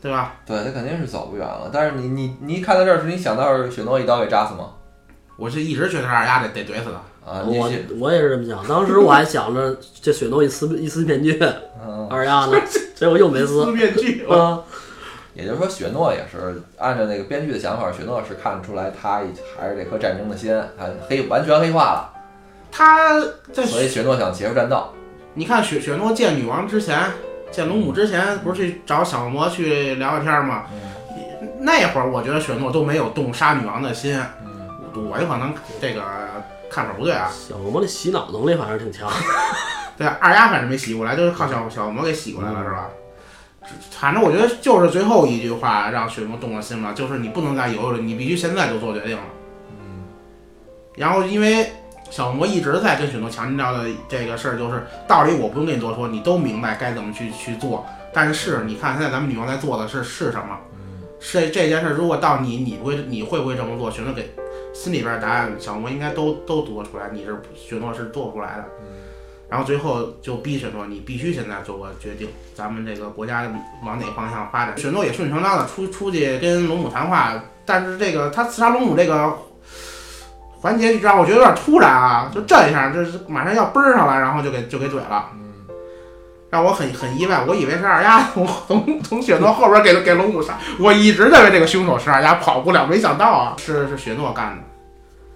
[0.00, 0.34] 对吧？
[0.46, 1.70] 对他肯定是走不远了。
[1.72, 4.70] 但是你你你一看到这儿时，你想到是雪诺一刀给扎死吗？
[5.36, 7.30] 我是一直觉得二丫得得怼死他。
[7.30, 8.66] 啊，我我也是这么想。
[8.66, 11.38] 当时我还想着 这雪诺一撕一撕面具，
[11.86, 12.08] 嗯。
[12.10, 12.58] 二丫呢，
[12.94, 13.66] 结果又没撕。
[13.66, 14.58] 面具，啊，
[15.34, 19.22] 也就是说，雪诺也是按照那个编剧的想法，雪诺是看得出来他
[19.56, 22.12] 还是这颗战争的心，他黑完全黑化了，
[22.72, 23.20] 他
[23.52, 24.88] 在所以雪诺想结束战斗。
[25.34, 26.98] 你看雪雪诺见女王之前，
[27.52, 30.64] 见龙母之前，不是去找小魔去聊聊天吗？
[31.60, 34.20] 那会儿我觉得雪诺都没有动杀女王的心，
[34.94, 36.02] 我有可能这个
[36.68, 37.30] 看法不对啊。
[37.30, 39.08] 小魔的洗脑能力反正挺强。
[39.96, 42.88] 对，二丫反正没洗过来，就是靠小小魔给洗过来了，是吧？
[43.90, 49.22] 反正我觉得就是最后一句话让雪诺动了心了，就是你不能再犹豫了，你必须现在就做决定了。
[50.96, 51.70] 然后因为
[52.10, 57.86] 小魔一直在跟雪诺强调的这个事儿，就是道理我不用跟你多说，你都明白该怎么去去做。
[58.12, 60.58] 但是你看现在咱们女王在做的是是什么？
[61.20, 63.90] 是这件事，如果到你，你会你会不会这么做？
[63.90, 64.30] 雪诺给
[64.72, 68.64] 心里边的答案，小魔应该都都读得出来，你是雪诺是做不出来的。
[69.50, 73.42] 然后最后就逼雪诺，你必须现在做个决定，咱们这个国家
[73.84, 74.78] 往哪方向发展。
[74.78, 77.34] 雪诺也顺理成章的出出去跟龙母谈话，
[77.66, 79.36] 但是这个他刺杀龙母这个
[80.60, 85.30] 环节让我觉得有点突然啊，就这一下，这是马上要奔上来，然后就给就给怼了，
[86.48, 94.62] 让我很很意外，我以为是二丫从从从雪诺后边给给龙母杀，我一直认为这个凶手是二丫，跑不了，没想到啊，是是雪诺干的。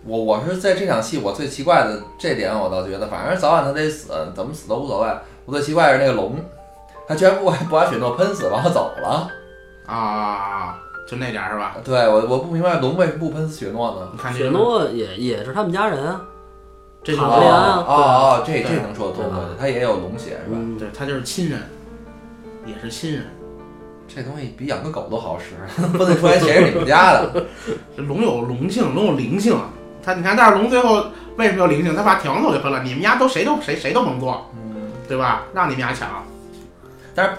[0.07, 5.09] 我我是在这场戏，我最奇怪的这点，我倒觉得，反正早晚他得死，怎么死都无所谓。
[5.47, 6.37] 我最奇怪的是那个龙，
[7.09, 9.29] 他居然不不把雪诺喷死，然后走了。
[9.87, 11.77] 啊，就那点儿是吧？
[11.85, 14.09] 对我我不明白龙为什么不喷死雪诺呢？
[14.12, 16.21] 你看这雪诺也也是他们家人啊。
[17.03, 19.25] 这就哦好呀哦哦，这这能说得通
[19.61, 20.57] 他也有龙血是吧？
[20.57, 21.61] 嗯，对他就是亲人，
[22.67, 23.25] 也是亲人。
[24.07, 27.45] 这东西比养个狗都好使，分得出来谁是你们家的。
[27.97, 29.55] 这龙有龙性，龙有灵性。
[30.05, 31.05] 他你看，但是龙最后
[31.37, 31.95] 为什么有灵性？
[31.95, 35.45] 他把铁王座给分了，你们家都谁都谁谁都甭做，嗯，对吧？
[35.55, 36.25] 让你们家抢。
[37.14, 37.33] 但是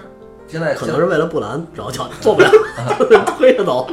[0.48, 2.50] 现在可能是为了布兰着想做不了，
[3.38, 3.86] 推着走。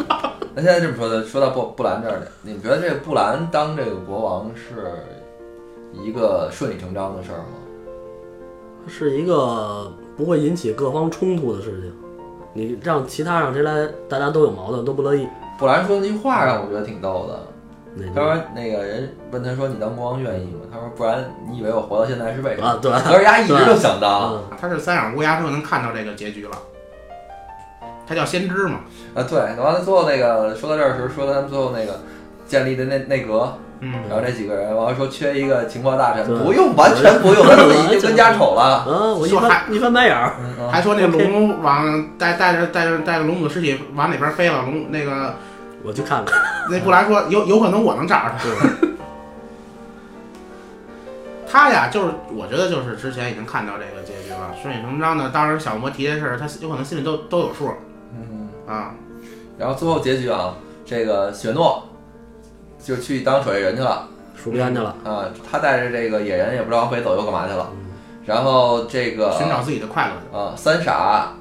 [0.56, 5.04] 那现在这么说的，说到布布兰这儿来，你们觉得这个布兰当这个国王是
[5.94, 7.46] 一个顺理成章的事儿吗？
[8.88, 11.94] 是一个不会引起各方冲突的事情。
[12.54, 15.28] 你让其他让谁来，大家都有矛盾，都不乐意。
[15.58, 17.53] 布兰说那句话让我觉得挺逗的，那
[18.16, 20.62] 他说那个人问他说你当国王愿意吗？
[20.72, 22.68] 他说不然你以为我活到现在是为什么？
[22.68, 26.52] 啊，对，可是人家一直就想当嗯，他是三眼乌鸦之后能看到这个结局了。
[28.06, 28.80] 他叫先知嘛，
[29.16, 29.38] 啊，对。
[29.40, 32.02] 完了最后那个说到这儿的时候，说到他们最后那个
[32.46, 38.86] 建立的内内阁，嗯，然后这几个人，完了说缺一个情报大臣，不用，完全不用，他自己就跟家丑了。
[38.88, 40.36] 嗯，我一翻一翻白眼儿，
[40.70, 45.36] 还说那龙往带带着带着带着龙母尸体往哪边飞了，龙那个
[45.84, 46.42] 我去看看。
[46.72, 48.44] 那布莱说有有可能我能找着他。
[51.46, 55.30] 他呀，就是我觉得就是之前已经看到这个结局了，顺理成章的。
[55.30, 57.72] 当时小魔提这事儿，他有可能心里都都有数
[58.12, 58.50] 嗯。
[58.68, 58.96] 啊。
[59.60, 61.84] 然后最后结局啊，这个雪诺
[62.84, 64.08] 就去当守夜人去了
[64.44, 67.70] 戍边去了，啊，他带着这个野人也不知道往北走又干嘛去了。
[68.26, 70.40] 然后这个寻找自己的快乐。
[70.40, 71.34] 啊三傻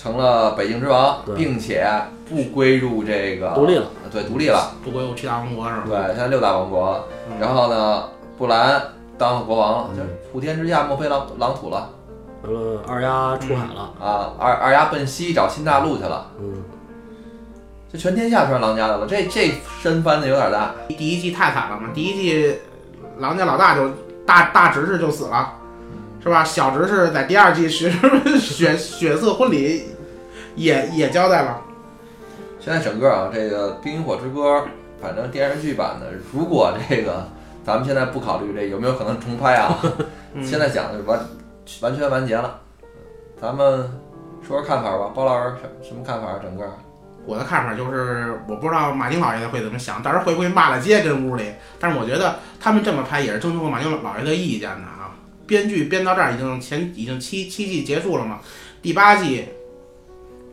[0.00, 1.86] 成了北境之王，并且
[2.26, 4.72] 不归入这个独立了，对，独立了。
[4.82, 5.84] 不归入七大王国是吧？
[5.88, 7.06] 对，现在六大王国。
[7.28, 8.04] 嗯然后呢，
[8.38, 8.82] 布兰
[9.18, 11.90] 当了国王，了就普天之下莫非狼狼土了
[12.42, 14.32] 完了二丫出海了，啊！
[14.38, 16.26] 二二丫奔西找新大陆去了。
[16.40, 16.64] 嗯，
[17.92, 20.74] 这全天下全是狼家的了，这这身翻的有点大。
[20.88, 22.58] 第一季太惨了嘛，第一季
[23.18, 23.90] 狼家老大就
[24.24, 25.52] 大大侄子就死了，
[26.22, 26.44] 是吧？
[26.44, 27.90] 小侄是在第二季血
[28.38, 29.86] 血血色婚礼
[30.54, 31.62] 也也交代了。
[32.60, 34.58] 现在整个啊，这个《冰与火之歌》，
[35.00, 37.26] 反正电视剧版的，如果这个
[37.64, 39.78] 咱们现在不考虑这有没有可能重拍啊，
[40.34, 41.18] 嗯现在讲的是完
[41.80, 42.60] 完全完结了。
[43.40, 43.90] 咱们
[44.46, 46.38] 说说看法吧，包老师什什么看法？
[46.42, 46.64] 整个
[47.24, 51.44] 我的看法就是，我不知道马丁老爷子会怎么想，到时候会不会骂了街跟屋里。
[51.78, 54.99] 但是我觉得他们这么拍也是征求过马丁老爷的意见的啊。
[55.50, 58.38] 编剧编到这儿已经前已经七七季结束了嘛，
[58.80, 59.46] 第八季，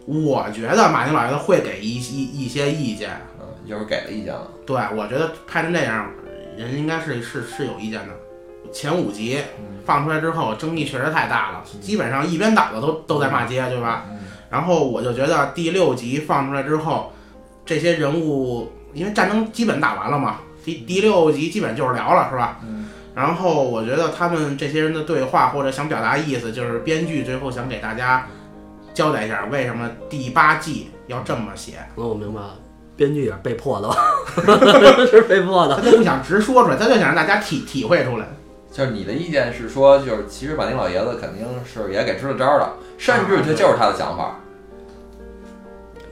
[0.07, 3.11] 我觉得马丁老爷子会给一一一些意见。
[3.39, 4.49] 嗯，就是给了意见了。
[4.65, 6.09] 对，我觉得拍成这样，
[6.57, 8.13] 人应该是是是有意见的。
[8.73, 9.37] 前五集
[9.85, 14.03] 放出来之后，争议确实太大了，基本上一边倒的都都在骂街，对吧？
[14.49, 17.13] 然后我就觉得第六集放出来之后，
[17.63, 22.59] 这些人物因为战争基本打完了嘛，第第六集基本就是聊了，是吧？
[22.63, 22.89] 嗯。
[23.17, 28.27] 然后我觉得他们这些人的对话或者想表达意思，就是编剧最后想给大家
[28.93, 31.79] 交代一下，为什么第八季要这么写。
[31.95, 32.53] 那我明白了，
[32.95, 33.95] 编剧也是被迫的吧？
[35.09, 35.75] 是被迫的。
[35.75, 38.27] 他就不想直说出来，他就想让大家体体会出来。
[38.71, 44.35] 就是你的意见是说，就是其实马丁老爷子肯定是也给支了招了，甚至这就是他的想法。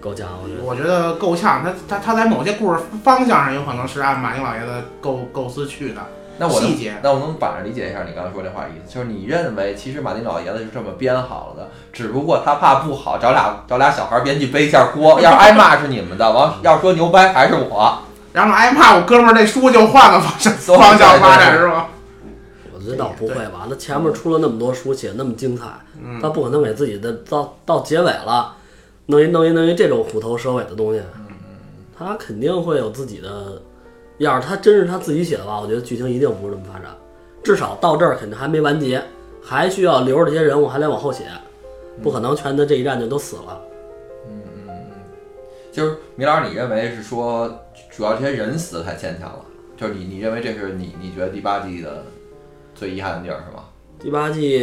[0.02, 0.63] 够呛，我觉得。
[0.63, 6.02] 我觉得够呛，他他他在某些故事方向上有可能是按马丁老爷子构构思去的。
[6.38, 18.00] 那我能细节那我能反着理解一下你刚才说这话的意思，就是你认为其实马丁老爷子是这么编好了的，只不过他怕不好，找俩找俩小孩编剧背一下锅，要是挨骂是你们的，完要说牛掰还是我。
[18.34, 21.88] 然后挨骂，我哥们儿这书就换个方向对方向发展是吗？
[22.74, 23.65] 我觉得倒不会吧？
[23.69, 25.63] 那前面出了那么多书，写那么精彩，
[26.04, 28.56] 嗯他不可能给自己的到到结尾了，
[29.06, 31.02] 弄一弄一弄一这种虎头蛇尾的东西。
[31.98, 33.62] 他肯定会有自己的。
[34.17, 36.89] 要是他真是他自己写的话，我觉得剧情一定不是这么发展。
[37.43, 39.04] 至少到这儿肯定还没完结，
[39.41, 41.25] 还需要留着这些人物，还得往后写，
[42.01, 43.62] 不可能全在这一战就都死了。
[44.28, 44.91] 嗯嗯嗯
[45.71, 47.47] 就是米老师，你认为是说
[47.91, 49.45] 主要这些人死的太牵强了，
[49.78, 52.04] 就是你你认为这是你你觉得第八季的
[52.73, 53.65] 最遗憾的地儿是吗？
[53.99, 54.60] 第八季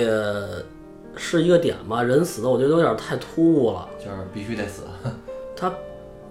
[1.14, 3.88] 是一个点吧，人死的我觉得有点太突兀了。
[3.98, 4.82] 就是必须得死。
[5.54, 5.72] 他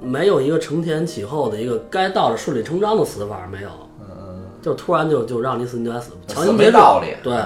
[0.01, 7.15] 没有一个承前启后的一个该到的顺理成章的死法，没有，嗯，就突然就就让你死你就得死，强行结束，道理。
[7.21, 7.37] 对，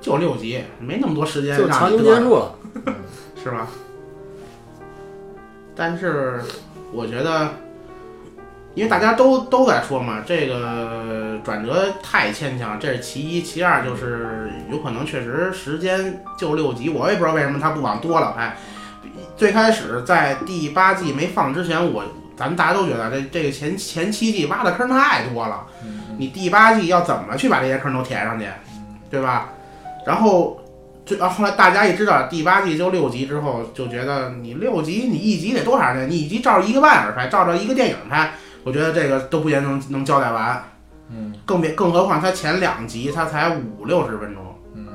[0.00, 2.54] 就六集，没那么多时间就强行结束了。
[3.42, 3.66] 是吧？
[5.74, 6.40] 但是
[6.92, 7.50] 我觉得，
[8.74, 18.56] 因为大家都都在说嘛，这个转折太牵强，这是其一，其二就是有可能确实时间就六集，我也不知道为什么他不往多了拍。
[19.36, 22.04] 最开始在第八季没放之前，我
[22.36, 25.66] 咱们大家都觉得这这个前前七季挖的坑太多了，
[26.18, 28.46] 你第八季要怎么去把这些坑都填上去，
[29.10, 29.50] 对吧？
[30.06, 30.60] 然后
[31.04, 36.10] 最啊，后来大家一知道第八季就六集之后，就觉得你六集你一集得多长时间？
[36.10, 38.32] 你一集照着一个半小时拍，照着一个电影拍，
[38.64, 40.62] 我觉得这个都不见能能交代完。
[41.08, 44.42] 嗯更别更何况他前两集他才五六十分钟，
[44.74, 44.86] 嗯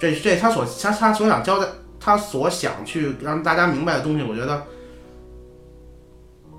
[0.00, 1.68] 这这他所他他所想交代，
[2.00, 4.62] 他所想去让大家明白的东西，我觉得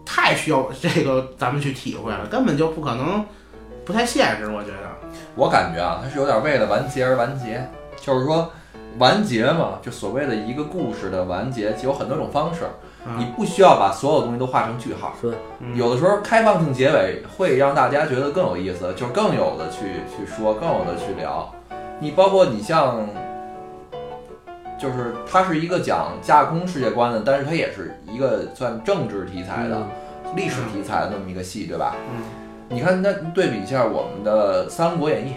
[0.06, 3.26] 太需要这个咱们去体会了，根本就不可能，
[3.84, 4.46] 不太现实。
[4.46, 4.78] 我觉得，
[5.36, 7.68] 我感觉啊，他是有点为了完结而完结，
[8.00, 8.52] 就是说
[9.00, 12.62] 完结嘛，就所谓的一个故事的完结，有很多种方式，
[13.18, 15.14] 你嗯，不需要把所有东西都画成句号。
[15.74, 21.52] 有的时候开放性结尾会让大家觉得更有意思，就是更有的去去说，更有的去聊。
[22.00, 23.08] 你包括你像，
[24.82, 29.78] 就是它是一个讲架空世界观的，但是它也是一个算政治题材的、
[30.36, 31.96] 历史题材的那么一个戏，对吧？
[32.12, 32.24] 嗯。
[32.68, 35.34] 你看，那对比一下我们的《三国演义》，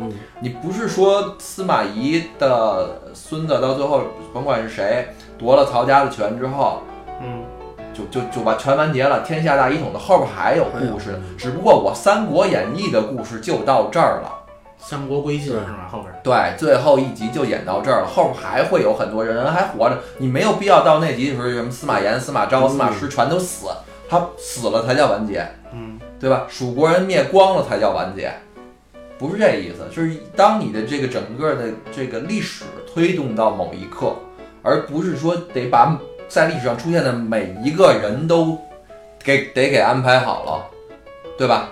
[0.00, 5.06] 嗯，你不是说司马懿的孙子到最后，甭管是谁
[5.36, 6.82] 夺了曹家的权之后，
[7.20, 7.44] 嗯，
[7.92, 14.32] 就就就把全完结了，天下大一统的后边还有故事，只不过我《三国演义》的故事就到这儿了。
[14.78, 15.88] 三国归晋是吧？
[15.90, 23.66] 后边对，最后一集就演到这儿了，后边还会有很多人人还活着，你没有必要到那集的时候，什么司马炎、司马昭、司马师全都死，
[24.08, 26.46] 他死了才叫完结，嗯，对吧？
[26.48, 28.32] 蜀国人灭光了才叫完结，
[29.18, 32.64] 不是这意思，就是当你的这个整个的这个历史
[32.94, 34.14] 推动到某一刻，
[34.62, 38.56] 而不是说得把在历史上出现的每一个人都
[39.22, 40.66] 给得给安排好了，
[41.36, 41.70] 对吧？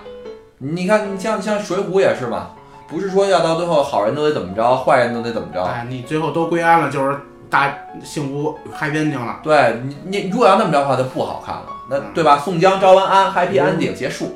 [0.59, 2.49] 你看，你像像水浒也是嘛，
[2.87, 7.17] 不是说要到最后好人都得怎么着，坏人都得怎么着，哎，你最后都归安了，就是
[7.49, 7.73] 大
[8.03, 9.39] 幸福 happy ending 了。
[9.43, 12.37] 对你你如果要那么着的话，就不好看了，那嗯对吧？
[12.37, 14.35] 宋江招完安，happy ending 结束，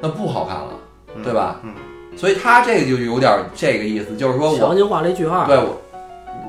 [0.00, 0.68] 那不好看了，
[1.14, 1.56] 嗯对吧？
[1.62, 1.72] 嗯，
[2.16, 5.44] 所以他这个就有点这个意思，就是说我强行画了一句号。
[5.46, 5.80] 对我，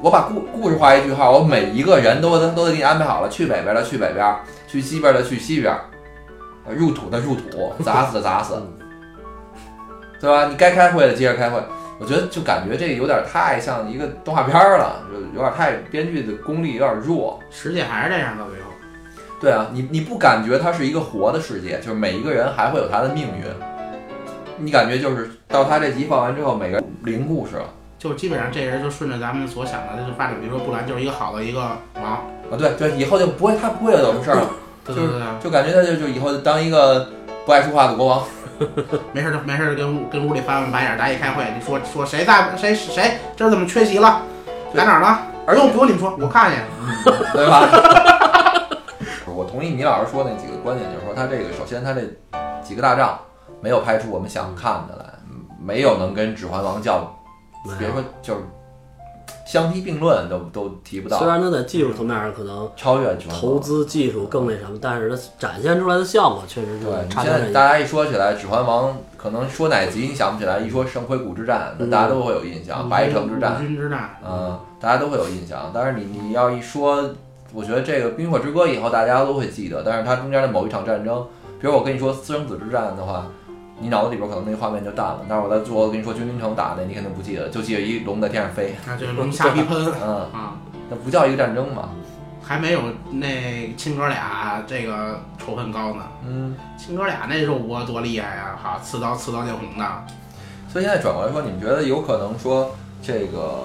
[0.02, 4.36] 我把故故事画一句号，我每一个人都都得给你安排好了，去北边的去北边，
[4.68, 5.76] 去西边的去西边，
[6.66, 8.62] 呃入土的入土， 砸死的砸死，
[10.22, 10.46] 对吧？
[10.48, 11.60] 你该开会的接着开会。
[12.00, 17.40] 我觉得就感觉这个有点太像一个动画片儿了，就有点太编剧的功力有点弱。
[17.52, 18.72] 实际还是这样到最后。
[19.40, 23.46] 对啊，你你不感觉它是一个活的世界，就是每一个人还会有他的命运。
[24.58, 27.66] 你感觉就是到他这集放完之后，每个人零故事了
[28.00, 31.60] 就基本上这人就顺着咱们所想的就发展，比如说布兰就是一个好的一个
[31.96, 32.22] 王，啊。
[32.58, 34.50] 对对，以后就不会他不会有什么事儿了。
[34.84, 37.10] 对对对对，就感觉他就就以后就当一个
[37.46, 38.24] 不爱说话的国王。
[39.14, 44.22] 没事儿就没事儿跟屋跟屋里翻翻白眼儿，大家一开会，你说说谁在谁谁这怎么缺席了，
[44.74, 45.20] 在哪儿呢？
[45.46, 46.68] 而不用不用你们说，我看见了。
[47.34, 47.68] 对吧？
[49.34, 52.02] 我同意米老师说那几个观点，就是说他这个首先他这
[52.62, 53.20] 几个大仗
[53.60, 55.06] 没有拍出我们想看的来，
[55.60, 57.12] 没有能跟《指环王》较，
[57.66, 58.42] 没有别说就是
[59.52, 67.44] 相提并论都都提不到，虽然它在技术层面上可能超越《投资技术更那什么，但是它展现出来的效果确实是对，你差强人意。
[67.44, 75.70] 现在大家一说起来《指环王》，可能说哪集你想不起来，一说圣盔谷之战，那大家都会有印象，白城之战五，军之战，嗯，大家都会有印象。
[75.74, 77.04] 但是你你要一说，
[77.54, 81.28] 我觉得这个《冰火之歌》以后大家都会记得，但是它中间的某一场战争，
[81.60, 83.28] 比如我跟你说私生子之战的话，
[83.82, 85.26] 你脑子里边可能那个画面就淡了。
[85.28, 90.56] 但是我在最后跟你说君临城打的，你肯定不记得，就记得一龙在天上飞，啊，这龙虾皮喷 嗯，啊，
[90.90, 91.90] 那不叫一个战争嘛，
[92.42, 96.04] 还没有那亲哥俩这个仇恨高呢。
[96.26, 96.56] 嗯。
[96.78, 98.58] 亲哥俩那肉搏多厉害呀！
[98.62, 99.86] 哈，刺刀刺刀见红的，
[100.68, 102.72] 所以现在转过来说，你们觉得有可能说
[103.04, 103.64] 这个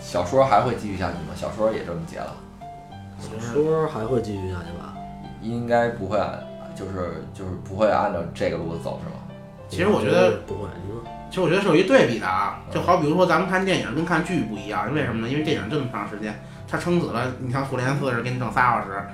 [0.00, 1.34] 小说还会继续下去吗？
[1.36, 2.34] 小说也这么结了，
[3.20, 4.94] 小说还会继续下去吧？
[5.42, 6.40] 应该不会按，
[6.74, 9.15] 就是就是不会按照这个路子走，是吗？
[9.68, 10.68] 其实我觉得，不会。
[10.84, 12.60] 你说其实我觉得是有一对比的啊。
[12.70, 15.28] 就好比如说咱们看电影跟看剧不一样，为什么呢？
[15.28, 19.04] 因为电影这么长时间，它撑死了，你像《复联四》是给你整仨小时，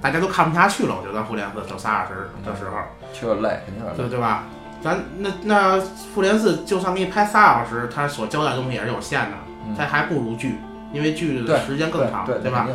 [0.00, 0.96] 大家都看不下去了。
[0.98, 2.76] 我觉得《复联四》整仨小时的时候，
[3.12, 3.92] 确实累，肯定累。
[3.96, 4.44] 对对吧？
[4.82, 5.76] 咱那那
[6.14, 9.36] 《复联四》就算给你拍仨小时，它所交代的东西也是有限的，
[9.66, 10.56] 嗯它还不如剧，
[10.92, 12.66] 因为剧的时间更长，对吧？？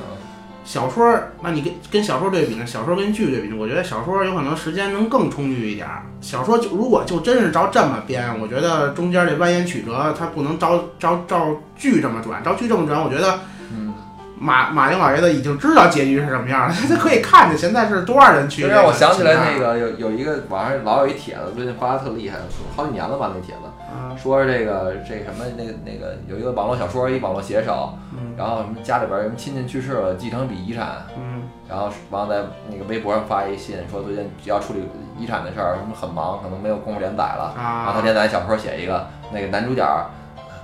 [0.66, 2.66] 小说，那你跟跟小说对比呢？
[2.66, 3.56] 小说跟剧对比呢？
[3.58, 6.02] 我觉得小说有可能时间能更充裕一点儿。
[6.20, 13.94] 小说就如果就真是照这么编，我觉得中间这蜿蜒曲折，它不能照照照剧这么转，照剧这么转，我觉得嗯，
[14.40, 18.66] 马马丁老爷子已经知道结局是什么样了，他可以看见现在是多少人去。
[18.66, 22.38] 让我想起来那个有有一个网上老有一帖子，最近发的特厉害，
[22.76, 23.75] 好几年了吧那帖子，啊，
[24.18, 34.80] 说是这个这什么那个那个有一个网络小说，一网络写手，嗯然后什么家里边儿什么亲戚去世了，继承笔遗产，嗯然后完了在那个微博上发一信，说最近要处理
[35.18, 37.54] 遗产的事儿，什么很忙，可能没有功夫连载了。
[37.58, 40.06] 然后他啊，连载小说写一个，那个男主角儿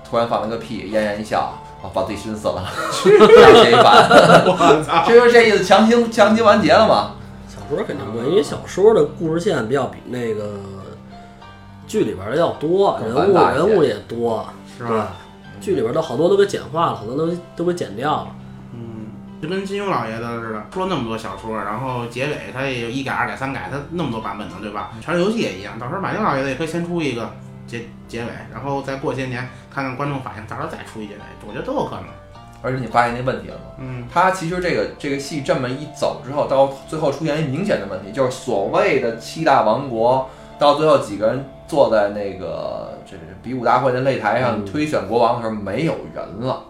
[0.07, 2.63] 突然放了个屁，嫣然一笑，啊，把自己熏死了，
[3.03, 4.07] 再写一版，
[4.45, 5.03] 我操！
[5.07, 7.13] 这就是这意思，强行强行完结了嘛。
[7.47, 10.59] 小说肯定会，因为小说的故事线比较比那个
[11.91, 15.11] 剧里边的要多，人物人物也多，是吧？
[15.59, 18.27] 剧里边的好多都给简化了，好多都都给剪掉了。
[18.73, 19.07] 嗯，
[19.41, 24.91] 就跟金庸老爷子似的，出了那么多小说，然后结尾他也有一改、二改、三改，他那么多版本呢，对吧？
[25.01, 27.29] 权力游戏也一样，到时候马丁老爷子也可以先出一个
[27.67, 32.05] 结结尾，然后再过些年看看观众反应，到时候再出一结尾，我觉得都有可能。
[32.61, 33.61] 而且你发现那问题了吗？
[33.79, 40.29] 嗯，他其实这个这个戏这么一走之后，到最后出现一明显的问题，就是所谓的七大王国，
[40.61, 46.61] 到最后几个人坐在那个这这比武大会的擂台上嗯推选国王的时候，没有人了。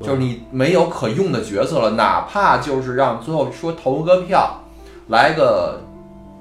[0.00, 4.60] 就是你没有可用的角色了，哪怕就是让最后说投个票，
[5.08, 5.80] 来个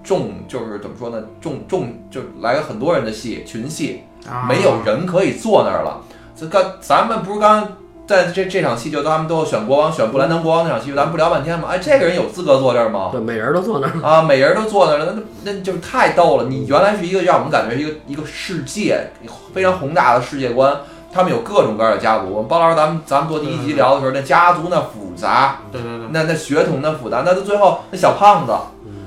[0.03, 6.03] 众，就是怎么说呢，众众就来个很多人的戏，群戏，啊，没有人可以坐那儿了。
[6.35, 7.67] 这刚咱们不是刚
[8.11, 11.69] 在这这场戏就他们都要选国王，选布兰登国王那场戏，咱们不聊半天吗？
[11.71, 13.07] 哎，这个人有资格坐这儿吗？
[13.13, 13.93] 对，每人都坐那儿。
[14.03, 16.43] 啊，每人都坐那儿了，那那就是太逗了。
[16.49, 19.07] 你原来是一个让我们感觉一个一个世界
[19.53, 20.75] 非常宏大的世界观，
[21.13, 22.43] 他们有各种各样的家族。
[22.43, 28.53] 包老师，咱们咱们做第一集聊的时候，那家族那复杂，对对对，那那血统那复杂，那到最后那小胖子，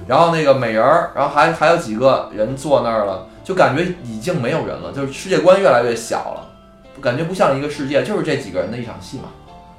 [0.07, 6.47] 然后那个美人儿，然后还还有几个人坐那儿了，就感觉已经没有人了，就是世界观越来越小了，
[7.05, 9.25] 感觉不像一个世界，就是这几个人的一场戏嘛，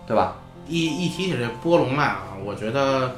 [0.06, 0.36] 对吧？
[0.68, 3.16] 一一提起这波龙来啊，我觉得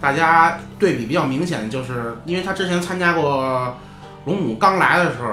[0.00, 3.76] 大家对比比较明显，就是因为他之前参加过
[4.24, 5.28] 龙母刚来的时候，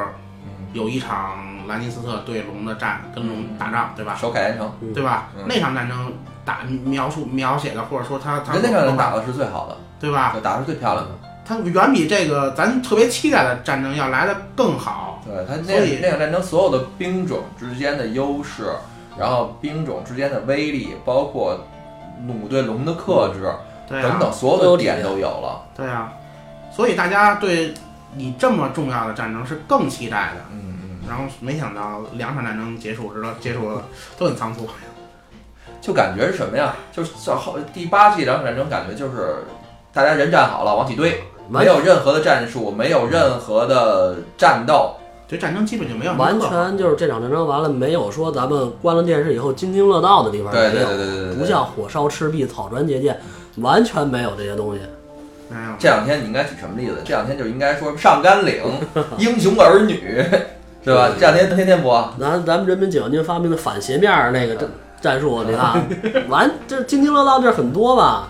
[0.74, 4.16] 有一场兰尼斯特对龙的战，跟龙打仗，对吧？
[4.20, 5.30] 守凯岩城，对吧？
[5.38, 10.36] 嗯那场战争打描述描写的，或者说他他人那场打的是最好的，对吧？
[10.44, 11.12] 打的是最漂亮的。
[11.50, 15.20] 他远比这个咱特别期待的战争要来的更好。
[15.26, 18.72] 对它所以那那场战争所有的兵种之间的优势，
[19.18, 21.60] 然后兵种之间的威力，包括
[22.22, 23.52] 弩对龙的克制
[23.88, 25.66] 对啊，等等，所有的点都有了。
[25.76, 26.14] 对啊，
[26.72, 27.74] 所以大家对
[28.14, 30.42] 你这么重要的战争是更期待的。
[30.52, 33.84] 嗯嗯，然后没想到两场战争结束之后，结束了
[34.20, 34.70] 都很仓促。
[35.82, 36.76] 就感觉是什么呀？
[36.92, 39.38] 就是到后第八季两场战争，感觉就是
[39.92, 44.92] 大家人站好了往起堆，没有任何的战术，没有任何的战斗。
[45.28, 53.20] 这战争基本就没有完全就是这场战争完了，没有说咱们关了电视以后津津乐道的地方，对对没有对对对对，不像火烧赤壁、草船借箭，
[53.58, 54.82] 完全没有这些东西。
[55.50, 55.72] 没有。
[55.78, 56.96] 这两天你应该举什么例子？
[57.06, 58.64] 这两天就应该说上甘岭、
[59.20, 60.24] 英雄儿女，
[60.84, 61.12] 是吧？
[61.20, 62.12] 这两天天天播。
[62.20, 64.70] 咱咱们人民解放军发明的反斜面儿那个战
[65.00, 65.88] 战术，你看，
[66.28, 68.30] 完这津津乐道地儿很多吧？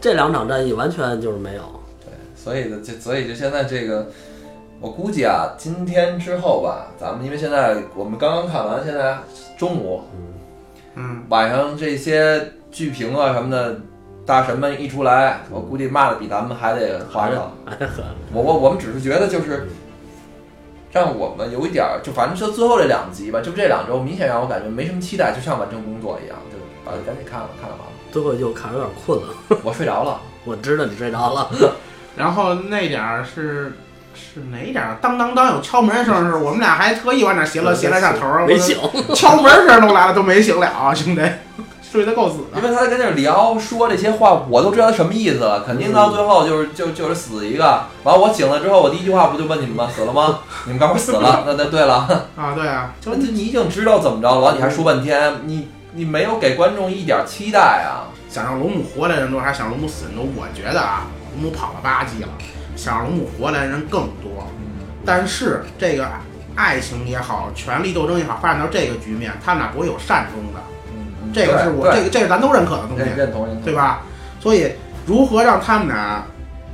[0.00, 1.62] 这两场战役完全就是没有。
[2.42, 4.06] 所以呢，就所以就现在这个，
[4.80, 9.18] 我估计啊，今天之后吧，咱们因为现在我们刚刚看完，现在
[9.58, 10.02] 中午
[10.94, 13.78] 嗯，晚上这些剧评啊什么的，
[14.24, 17.52] 大神们一出来，我估计骂的比咱们还得夸张。
[18.32, 19.68] 我我我们只是觉得就是。
[20.92, 29.32] 让我们有一点儿，就反正就最后这两集吧，就这两周，明显让我感觉没什么期待，就像完成工作一样，就把它赶紧看了，看了完了，最后就看着有点困了，
[29.62, 30.20] 我睡着了。
[30.44, 31.48] 我知道你睡着了。
[32.20, 33.78] 然后那点儿是
[34.14, 34.98] 是哪点儿？
[35.00, 38.76] 当当当有敲门声是，我们俩还特意往那儿斜了斜了下头儿，没醒，
[39.14, 41.22] 敲门声都来了，都没醒了，兄弟，
[41.80, 42.58] 睡得够死的。
[42.58, 45.64] 因为他在跟那儿聊说这些话，我都知道他什么意思了。
[45.64, 47.84] 肯定到最后就是就就是死一个。
[48.04, 49.88] 完了我醒了之后，我第一句话不就问你们吗？
[49.96, 50.40] 死了吗？
[50.66, 51.44] 你们告诉我死了。
[51.48, 58.12] 那那对了，啊，对啊，就就你已经知道怎么着了，你还说半天，你你没有给观众一点期待啊。
[58.28, 60.24] 想让龙母活来的人多，还是想让龙母死人多？
[60.36, 62.28] 我觉得啊，龙母跑了八季了，
[62.76, 64.46] 想让龙母活来的人更多。
[65.04, 66.06] 但是这个
[66.54, 70.60] 爱情也好，权力斗争也好，发展到这个局面，他们俩不会有善终的。
[70.92, 74.02] 嗯，这个是我这个这个咱都认可的东西认，同认同，对吧？
[74.40, 74.72] 所以
[75.06, 76.24] 如何让他们俩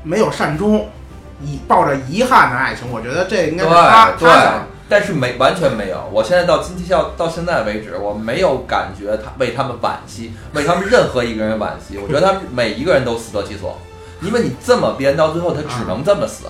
[0.03, 0.89] 没有善终，
[1.43, 4.67] 以抱着遗憾的爱情，我觉得这应该是他对对他想。
[4.89, 11.99] 但是没完全没有，我现在到今天到到现在为止，我没有感觉他为他们惋惜，为他们任何一个人惋惜。
[11.99, 13.77] 我觉得他们每一个人都死得其所，
[14.23, 16.47] 因为你这么编到最后，他只能这么死，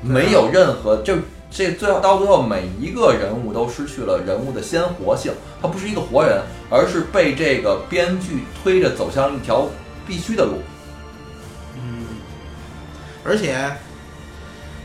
[0.00, 1.16] 没有任何就
[1.50, 6.40] 这最后到最后每一个人物都失去了人物的鲜活性，他不是一个活人，
[6.70, 9.66] 而是被这个编剧推着走向一条
[10.06, 10.58] 必须的路。
[11.74, 12.04] 嗯，
[13.24, 13.70] 而且，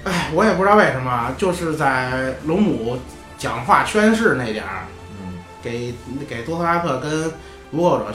[0.06, 2.98] 哎，我也不知道为什么，就是在龙母
[3.38, 4.86] 讲话宣誓那点儿，
[5.22, 5.94] 嗯，给
[6.28, 7.32] 给多特拉克跟
[7.72, 8.06] 卢购者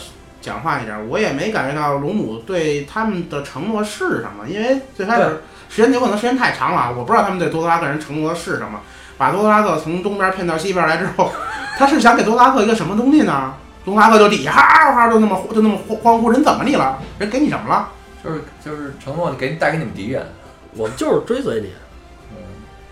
[0.41, 8.80] 讲话一点儿，我也没感觉到龙母对他们的承诺是什么，因为最开始时间有可能时间太长了，我不知道他们对多特拉克人承诺的是什么。
[9.18, 11.30] 把多特拉克从东边骗到西边来之后，
[11.76, 13.55] 他是想给多特拉克一个什么东西呢？
[13.84, 16.99] 多特拉克就底下哈哈就那么就那么欢呼，人怎么你了？
[17.18, 17.88] 人给你什么了？
[18.24, 20.26] 就是就是承诺给你带给你们敌人，
[20.74, 21.70] 我们就是追随你。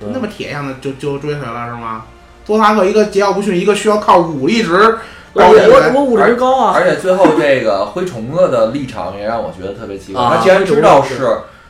[0.01, 2.05] 嗯，那么铁样的就就追随了是吗？
[2.47, 6.73] 多特拉克一个桀骜不驯，一个需要靠武力值我高人我我武力高啊！
[6.75, 10.23] 而且最后这个灰虫子的立场也让我觉得特别奇怪。
[10.23, 11.15] 啊他既然知道是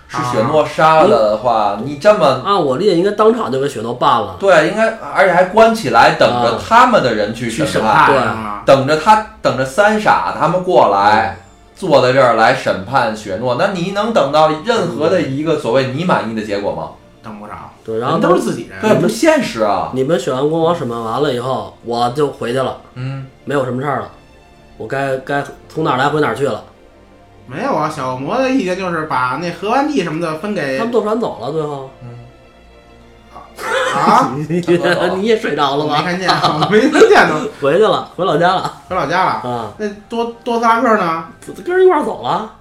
[0.08, 4.36] 是雪诺杀了的话，你这么按我理解，应该当场就给雪诺办了。
[4.40, 8.74] 对，应该而且还关起来，等着啊他们的人去审判，判对？
[8.74, 11.38] 等着他等着三傻他们过来。
[11.76, 16.88] 坐在这儿来审判雪诺，那你能等到任何的一个所谓你满意的结果吗？
[17.22, 17.52] 等不着，
[17.84, 18.80] 对，然后都是自己人。
[18.80, 19.90] 对，不现实啊。
[19.92, 24.10] 你们选完国王审判完了以后，我就回去了，嗯，没有什么事儿了，
[24.76, 26.62] 我该该从哪儿来回哪儿去了。
[27.46, 31.88] 没有啊，小魔的意见就是把那河湾地什么的分给他们坐船走了，最后
[33.96, 34.34] 啊，
[35.16, 35.94] 你也睡着了吗？
[35.96, 39.30] 我没看见，我没看见呢， 回去了，回老家了回老家了。
[39.50, 41.24] 啊，那多多特拉克呢？
[41.64, 42.54] 跟人一块儿走了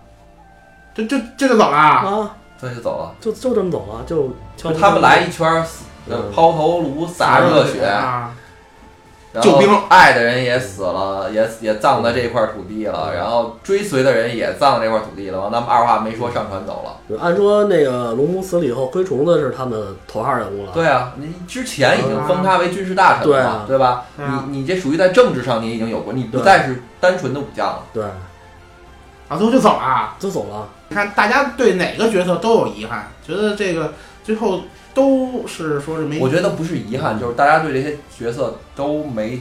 [0.96, 1.84] 这这这就走了啊？
[2.06, 2.32] 啊，
[2.62, 3.14] 这就走了。
[3.20, 5.46] 就就这么走了，就就他们来一圈
[6.34, 8.32] 抛头颅洒热血，啊！
[9.42, 15.40] 救兵爱的人也死了，也也葬在这块土地了，然后追随的人也葬这块土地了。
[15.40, 17.18] 完，他们二话没说上船走了。
[17.20, 20.72] 按说那个龙母死了以后，灰虫子是他们头号人物了。
[20.74, 24.06] 对啊，你之前已经封他为军事大臣了嘛，对吧？
[24.18, 27.84] 你你这属于在政治上你已经有过，你不再是单纯的武将了。
[27.94, 28.04] 对，
[29.28, 30.16] 啊，最后就走了啊。
[30.20, 30.68] 就走了。
[30.90, 34.62] 你看大家对哪个角色都有遗憾，觉得这个最后
[34.98, 39.40] 都是说是没，我觉得不是遗憾，就是大家对这些角色都没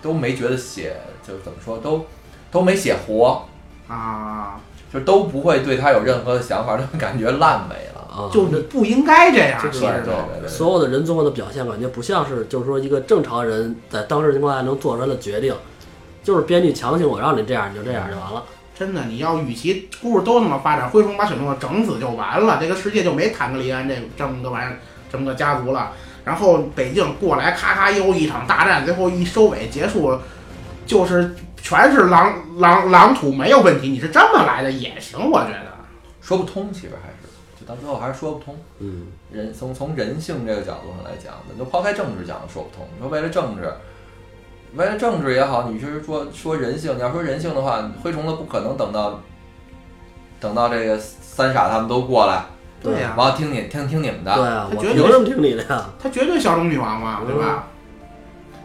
[0.00, 2.06] 都没觉得写，就是怎么说都
[2.50, 3.44] 都没写活，
[3.88, 4.58] 啊，
[4.90, 8.00] 就都不会对他有任何的想法，就感觉烂尾了。
[8.10, 15.54] 啊，就你不应该这样，这其实都对对对对，所有的人最后的表现，感觉不像是就是说一个正常人在当时情况下能做出来的决定，
[16.24, 18.42] 就是编剧强行我让你这样，你就这样就完了。
[18.78, 24.78] 真的，你要与其故事都那么发展，灰熊把雪诺整死就完了，这个世界就没坦格利安这这么个玩意儿，
[25.10, 25.92] 这么个家族了。
[26.24, 30.18] 然后北境过来，咔咔又一场大战，最后一收尾结束，
[30.84, 33.88] 就是全是狼狼狼土，没有问题。
[33.88, 35.74] 你是这么来的也行，我觉得。
[36.20, 38.58] 说不通，其实还是就到最后还是说不通。
[38.80, 42.86] 嗯，人从从人性这个角度上来讲，咱就抛开政治讲说不通。
[42.96, 43.72] 你说为了政治，
[44.76, 49.20] 为了政治也好，你是说说人性，你要说人性的话，灰虫子不可能等到
[50.38, 52.44] 等到这个三傻他们都过来，
[52.82, 54.34] 对呀、完了听你听听你们的。
[54.34, 55.86] 对啊，我他绝对凭什么听你的呀？
[55.98, 57.64] 他绝对小龙女王嘛，对吧？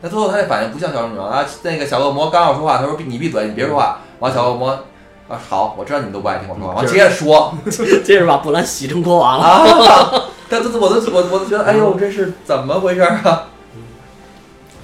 [0.01, 3.99] 那最后他这反应不像小女王啊，那个小恶魔刚要说话，他说你闭嘴，你别说话。
[4.20, 4.70] 完小恶魔
[5.30, 7.53] 啊好，我知道你们都不爱听我说话，完接着说
[8.03, 9.45] 接着把布兰洗成国王了。
[9.45, 10.12] 啊。
[10.49, 13.47] 但这我都我我都觉得，哎呦，这是怎么回事啊？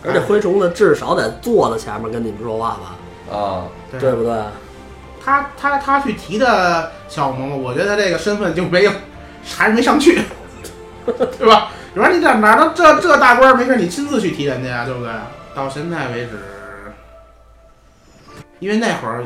[0.04, 2.78] 而且灰虫子至少得坐在前面跟你们说话
[3.30, 4.41] 吧，啊，对对不对？
[5.24, 8.91] 他他他去提的小嬷嬷，我觉得他这个身份就没有，
[9.43, 10.22] 还是没上去，
[11.06, 11.70] 对吧？
[11.93, 15.12] 你说你这哪能这这大官儿没事你亲自去提人家呀，对不对？
[15.54, 16.39] 到现在为止，
[18.60, 19.26] 因为那会儿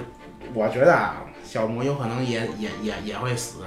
[0.54, 3.58] 我觉得啊，小魔有可能也也也也会死，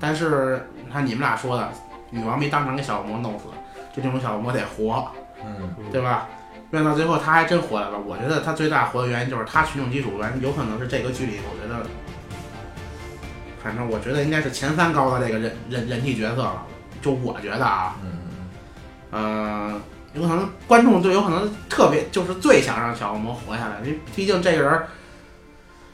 [0.00, 1.68] 但是你看你们俩说的，
[2.10, 3.44] 女王没当场给小魔弄死，
[3.94, 5.08] 就这种小魔得活，
[5.44, 6.28] 嗯，对吧？
[6.76, 7.98] 没想到最后他还真活来了。
[7.98, 11.86] 我觉得他最大活的原因就是他群众基础原有可能是这个剧里，我觉得，
[13.62, 16.66] 反正我觉得应该是前三高的这个人人人气角色了。
[17.00, 18.18] 就我觉得啊，嗯
[19.12, 19.80] 嗯、
[20.12, 24.82] 有可能观众就有可能特别就是最想让小恶魔活下来，因为毕竟这个人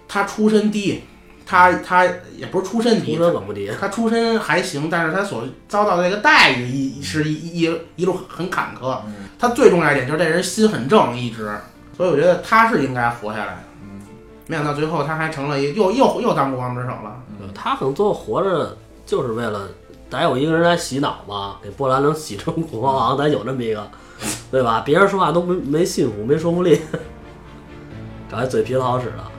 [0.08, 1.04] 他出身低，
[1.53, 8.96] 他他也不是出身低出，身可不低，他出身还行，但是他所遭到的这个待遇一是一一一路很坎坷。
[9.05, 11.55] 嗯他最重要一点就是这人心很正，一直，
[11.94, 13.59] 所以我觉得他是应该活下来的。
[13.82, 14.00] 嗯
[14.46, 17.22] 没想到最后他还成了一又又又当国王之首了。
[17.38, 18.74] 嗯，他可能最后活着
[19.05, 19.68] 就是为了
[20.09, 23.86] 得有一个人来洗脑嘛，给波兰能洗成国王，得有这么一个，
[24.50, 24.82] 对吧？
[24.86, 26.80] 别人说话都没没信服，没说服力，
[28.30, 29.31] 找一嘴皮子好使的。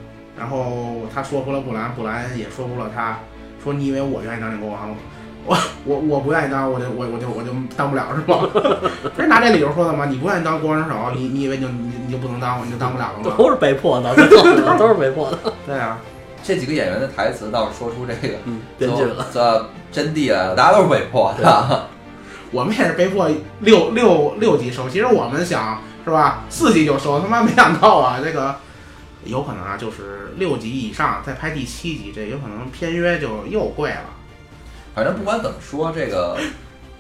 [0.44, 3.18] 然后他说服了布兰，布兰也说服了他，
[3.64, 4.94] 说你以为我愿意当这国王？
[5.48, 8.50] 我我我不愿意当，我就我我就我就当不了是吗？
[9.16, 10.06] 不是拿这理由说的吗？
[10.06, 13.36] 你不愿意当国王之首，你你以为你你你就不能当，你就当不了了吗？
[13.38, 14.14] 都是被迫的，
[14.78, 15.38] 都是被迫的。
[15.66, 15.98] 对啊，
[16.44, 19.28] 这几个演员的台词倒是说出这个嗯，编剧了。
[19.32, 21.88] 这真谛来了，大家都是被迫的。
[22.52, 23.30] 我们也是被迫
[23.62, 28.56] 六六六级收，其实我们想是吧，四级就收，他妈没想到啊，这个
[29.26, 34.06] 有可能啊，就是六集以上再拍第七集，这有可能片约就又贵了。
[34.96, 36.38] 反正不管怎么说，这个《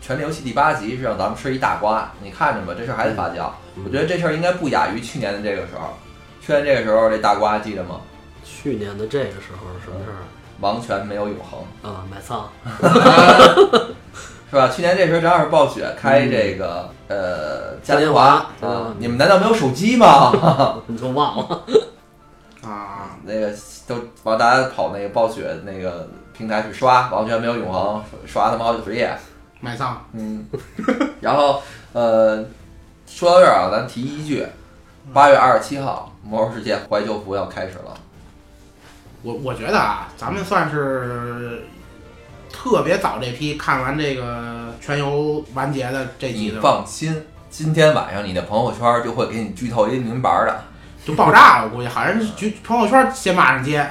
[0.01, 3.49] 权力游戏》第八集是让咱们吃一大瓜，你看着吧，这事儿还得发酵。
[3.85, 5.97] 我觉得这事儿应该不亚于去年的这个时候。
[6.41, 8.01] 去年这个时候，这大瓜记得吗？
[8.43, 10.17] 去年的这个时候是什么事儿
[10.59, 11.59] 王权没有永恒，
[11.89, 12.03] 啊？
[12.11, 12.49] 买仓，
[14.49, 14.69] 是吧？
[14.69, 20.81] 去年这时候正好是暴雪开这个、呃嘉年华啊嗯，你们难道没有手机吗？
[20.87, 21.63] 你就忘了。
[22.65, 23.51] 啊，那个
[23.85, 29.15] 都往大家跑那个暴雪那个平台去刷，完全没有永恒，刷他妈好几十页。
[29.59, 30.45] 买丧，嗯，
[31.21, 31.61] 然后
[31.93, 32.43] 呃，
[33.05, 34.45] 说到这儿啊，咱提一句，
[35.13, 37.93] 八月二十七号，《魔兽世界》怀旧服要开始了。
[39.21, 41.63] 我我觉得啊，咱们算是
[42.51, 50.63] 特别早这批看完这个全游完结的这集你的，放心，今天晚上你的朋友圈就会给你剧透一明白儿的。
[51.05, 53.89] 就爆炸了，我估计好像是局朋友圈先骂上街，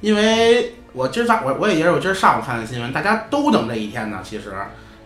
[0.00, 4.52] 因为我今儿上我我也是我今儿上午看的新闻，大家都等这一天呢，其实，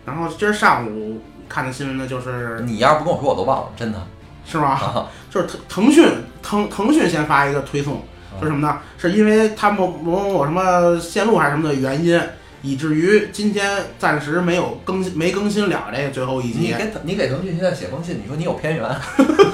[0.05, 4.01] 然后今儿上午看的新闻呢，就是你要是不跟我说，我都忘了，真的。
[4.49, 4.69] 是吗？
[4.69, 6.09] 啊， 就是腾腾讯
[6.41, 8.01] 腾腾讯先发一个推送，
[8.39, 8.79] 说什么呢？
[8.97, 12.17] 是因为它某某某什么线路还是什么的原因，
[12.61, 18.83] 以至于今天暂时没有更新，没更新了这个最后一集，你给你给腾讯现在写封信，你说你有偏源，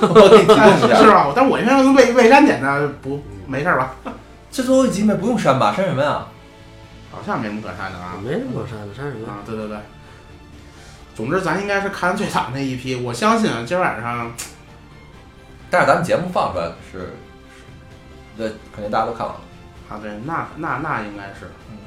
[0.02, 1.14] 我给你提供一是下。
[1.14, 1.34] 吧？
[1.36, 3.96] 但我这边未未删减的不没事儿吧？
[4.52, 5.74] 这最后一集没不用删吧？
[5.76, 6.26] 删什么呀？
[7.12, 8.16] 好像没什么可删的啊。
[8.24, 9.28] 没什么可删的，删什么？
[9.28, 9.78] 啊，对对对。
[11.16, 12.96] 总之，咱应该是看最早那一批。
[12.96, 14.34] 我相信啊，今儿晚上
[15.70, 17.14] 但是咱们节目放出来是，
[18.38, 19.42] 对肯定大家都看完了。
[19.90, 21.52] 啊，对，那那那应该是。
[21.70, 21.78] 嗯。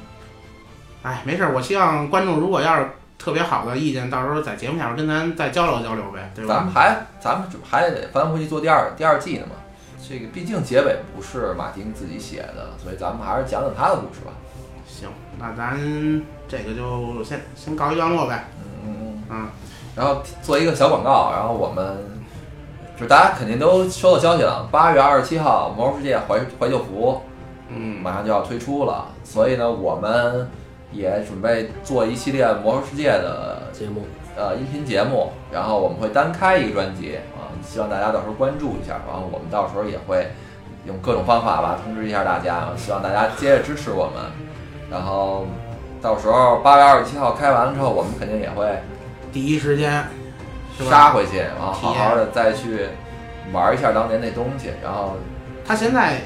[1.07, 6.73] 哎，没事儿，我希望观众如果要是特别好的意见，到时候在节目下面跟咱再交流交流呗，对吧咱们？
[6.73, 9.55] 还咱们还得翻回去做第二第二季呢嘛。
[10.05, 14.33] 这个毕竟结尾不是马丁自己写的，所以咱们还是讲讲他的故事吧。
[14.85, 15.07] 行，
[15.39, 15.79] 那咱
[16.49, 18.43] 这个就先先告一段落呗。
[18.85, 19.47] 嗯，啊，
[19.95, 21.97] 然后做一个小广告，然后我们
[22.97, 27.21] 就是大家肯定都收到消息了，八月二十七号《魔兽世界怀怀旧服》
[27.69, 30.49] 嗯，马上就要推出了，所以呢，我们
[30.97, 40.27] 也准备做一系列《魔兽世界》的节目，呃音频节目，然后我们会单开一个专辑啊，希望大家到时候关注一下，然后我们到时候也会
[40.85, 44.23] 用各种方法吧通知一下大家，希望大家接着支持我们，
[44.89, 45.45] 然后
[46.01, 48.67] 到时候八月二十七号开完了之后，我们肯定也会
[49.31, 50.03] 第一时间？
[50.89, 52.87] 杀回去，然后好好的再去
[53.51, 55.15] 玩一下当年那东西，然后
[55.65, 56.21] 他现在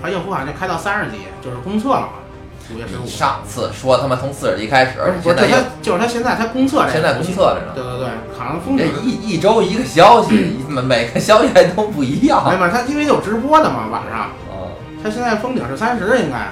[0.00, 2.08] 怀旧服好像就开到三十级，就是公测了嘛，
[2.72, 3.10] 五月十五你。
[3.10, 4.92] 上次说他妈从四十级开始
[5.22, 7.72] 不，是，现在他就是他现在他公测这个现在公测着呢。
[7.74, 8.08] 对对对，
[8.38, 8.92] 好像风这景。
[9.02, 12.42] 一一周一个消息， 每每个消息还都不一样。
[12.44, 14.68] 没有，他因为有直播的嘛，晚上嗯，
[15.02, 16.48] 他现在封顶是三十，应该。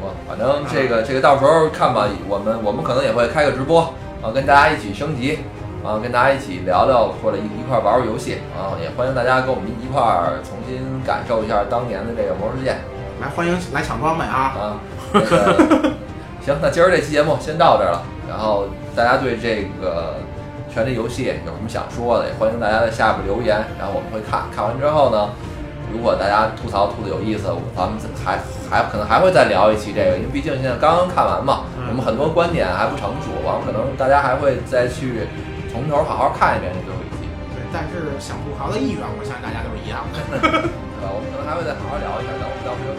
[0.00, 5.38] 我反正这个这个到时候看吧，我们我们可能也会开个直播，啊，跟大家一起升级，
[5.84, 12.74] 啊，跟大家一起聊聊或者一一块玩玩游戏，啊，也欢迎大家跟我们一块儿重新感受一下当年的这个魔兽世界，
[13.20, 14.50] 来欢迎来抢装备啊！
[14.58, 14.60] 啊，
[14.90, 14.91] 这个
[16.44, 20.16] 行，那今儿这期节目先到这儿了，然后大家对这个
[20.74, 25.30] 《权力游戏》有什么想说的，也欢迎大家在下边留言，然后我们会看看完之后呢。
[25.92, 28.40] 如果大家吐槽吐的有意思，咱们还
[28.72, 35.28] 还可能还会再聊一期这个，因为毕竟现在刚刚看完嘛，嗯我们很多观点还不成熟，完了可能大家还会再去
[35.68, 40.16] 从头好好看一遍这最后一期，对，但是想吐槽的意愿，我相信大家都是一样的。
[40.96, 41.12] 对吧？
[41.12, 42.96] 我们可能还会再好好聊一下，等我们到时候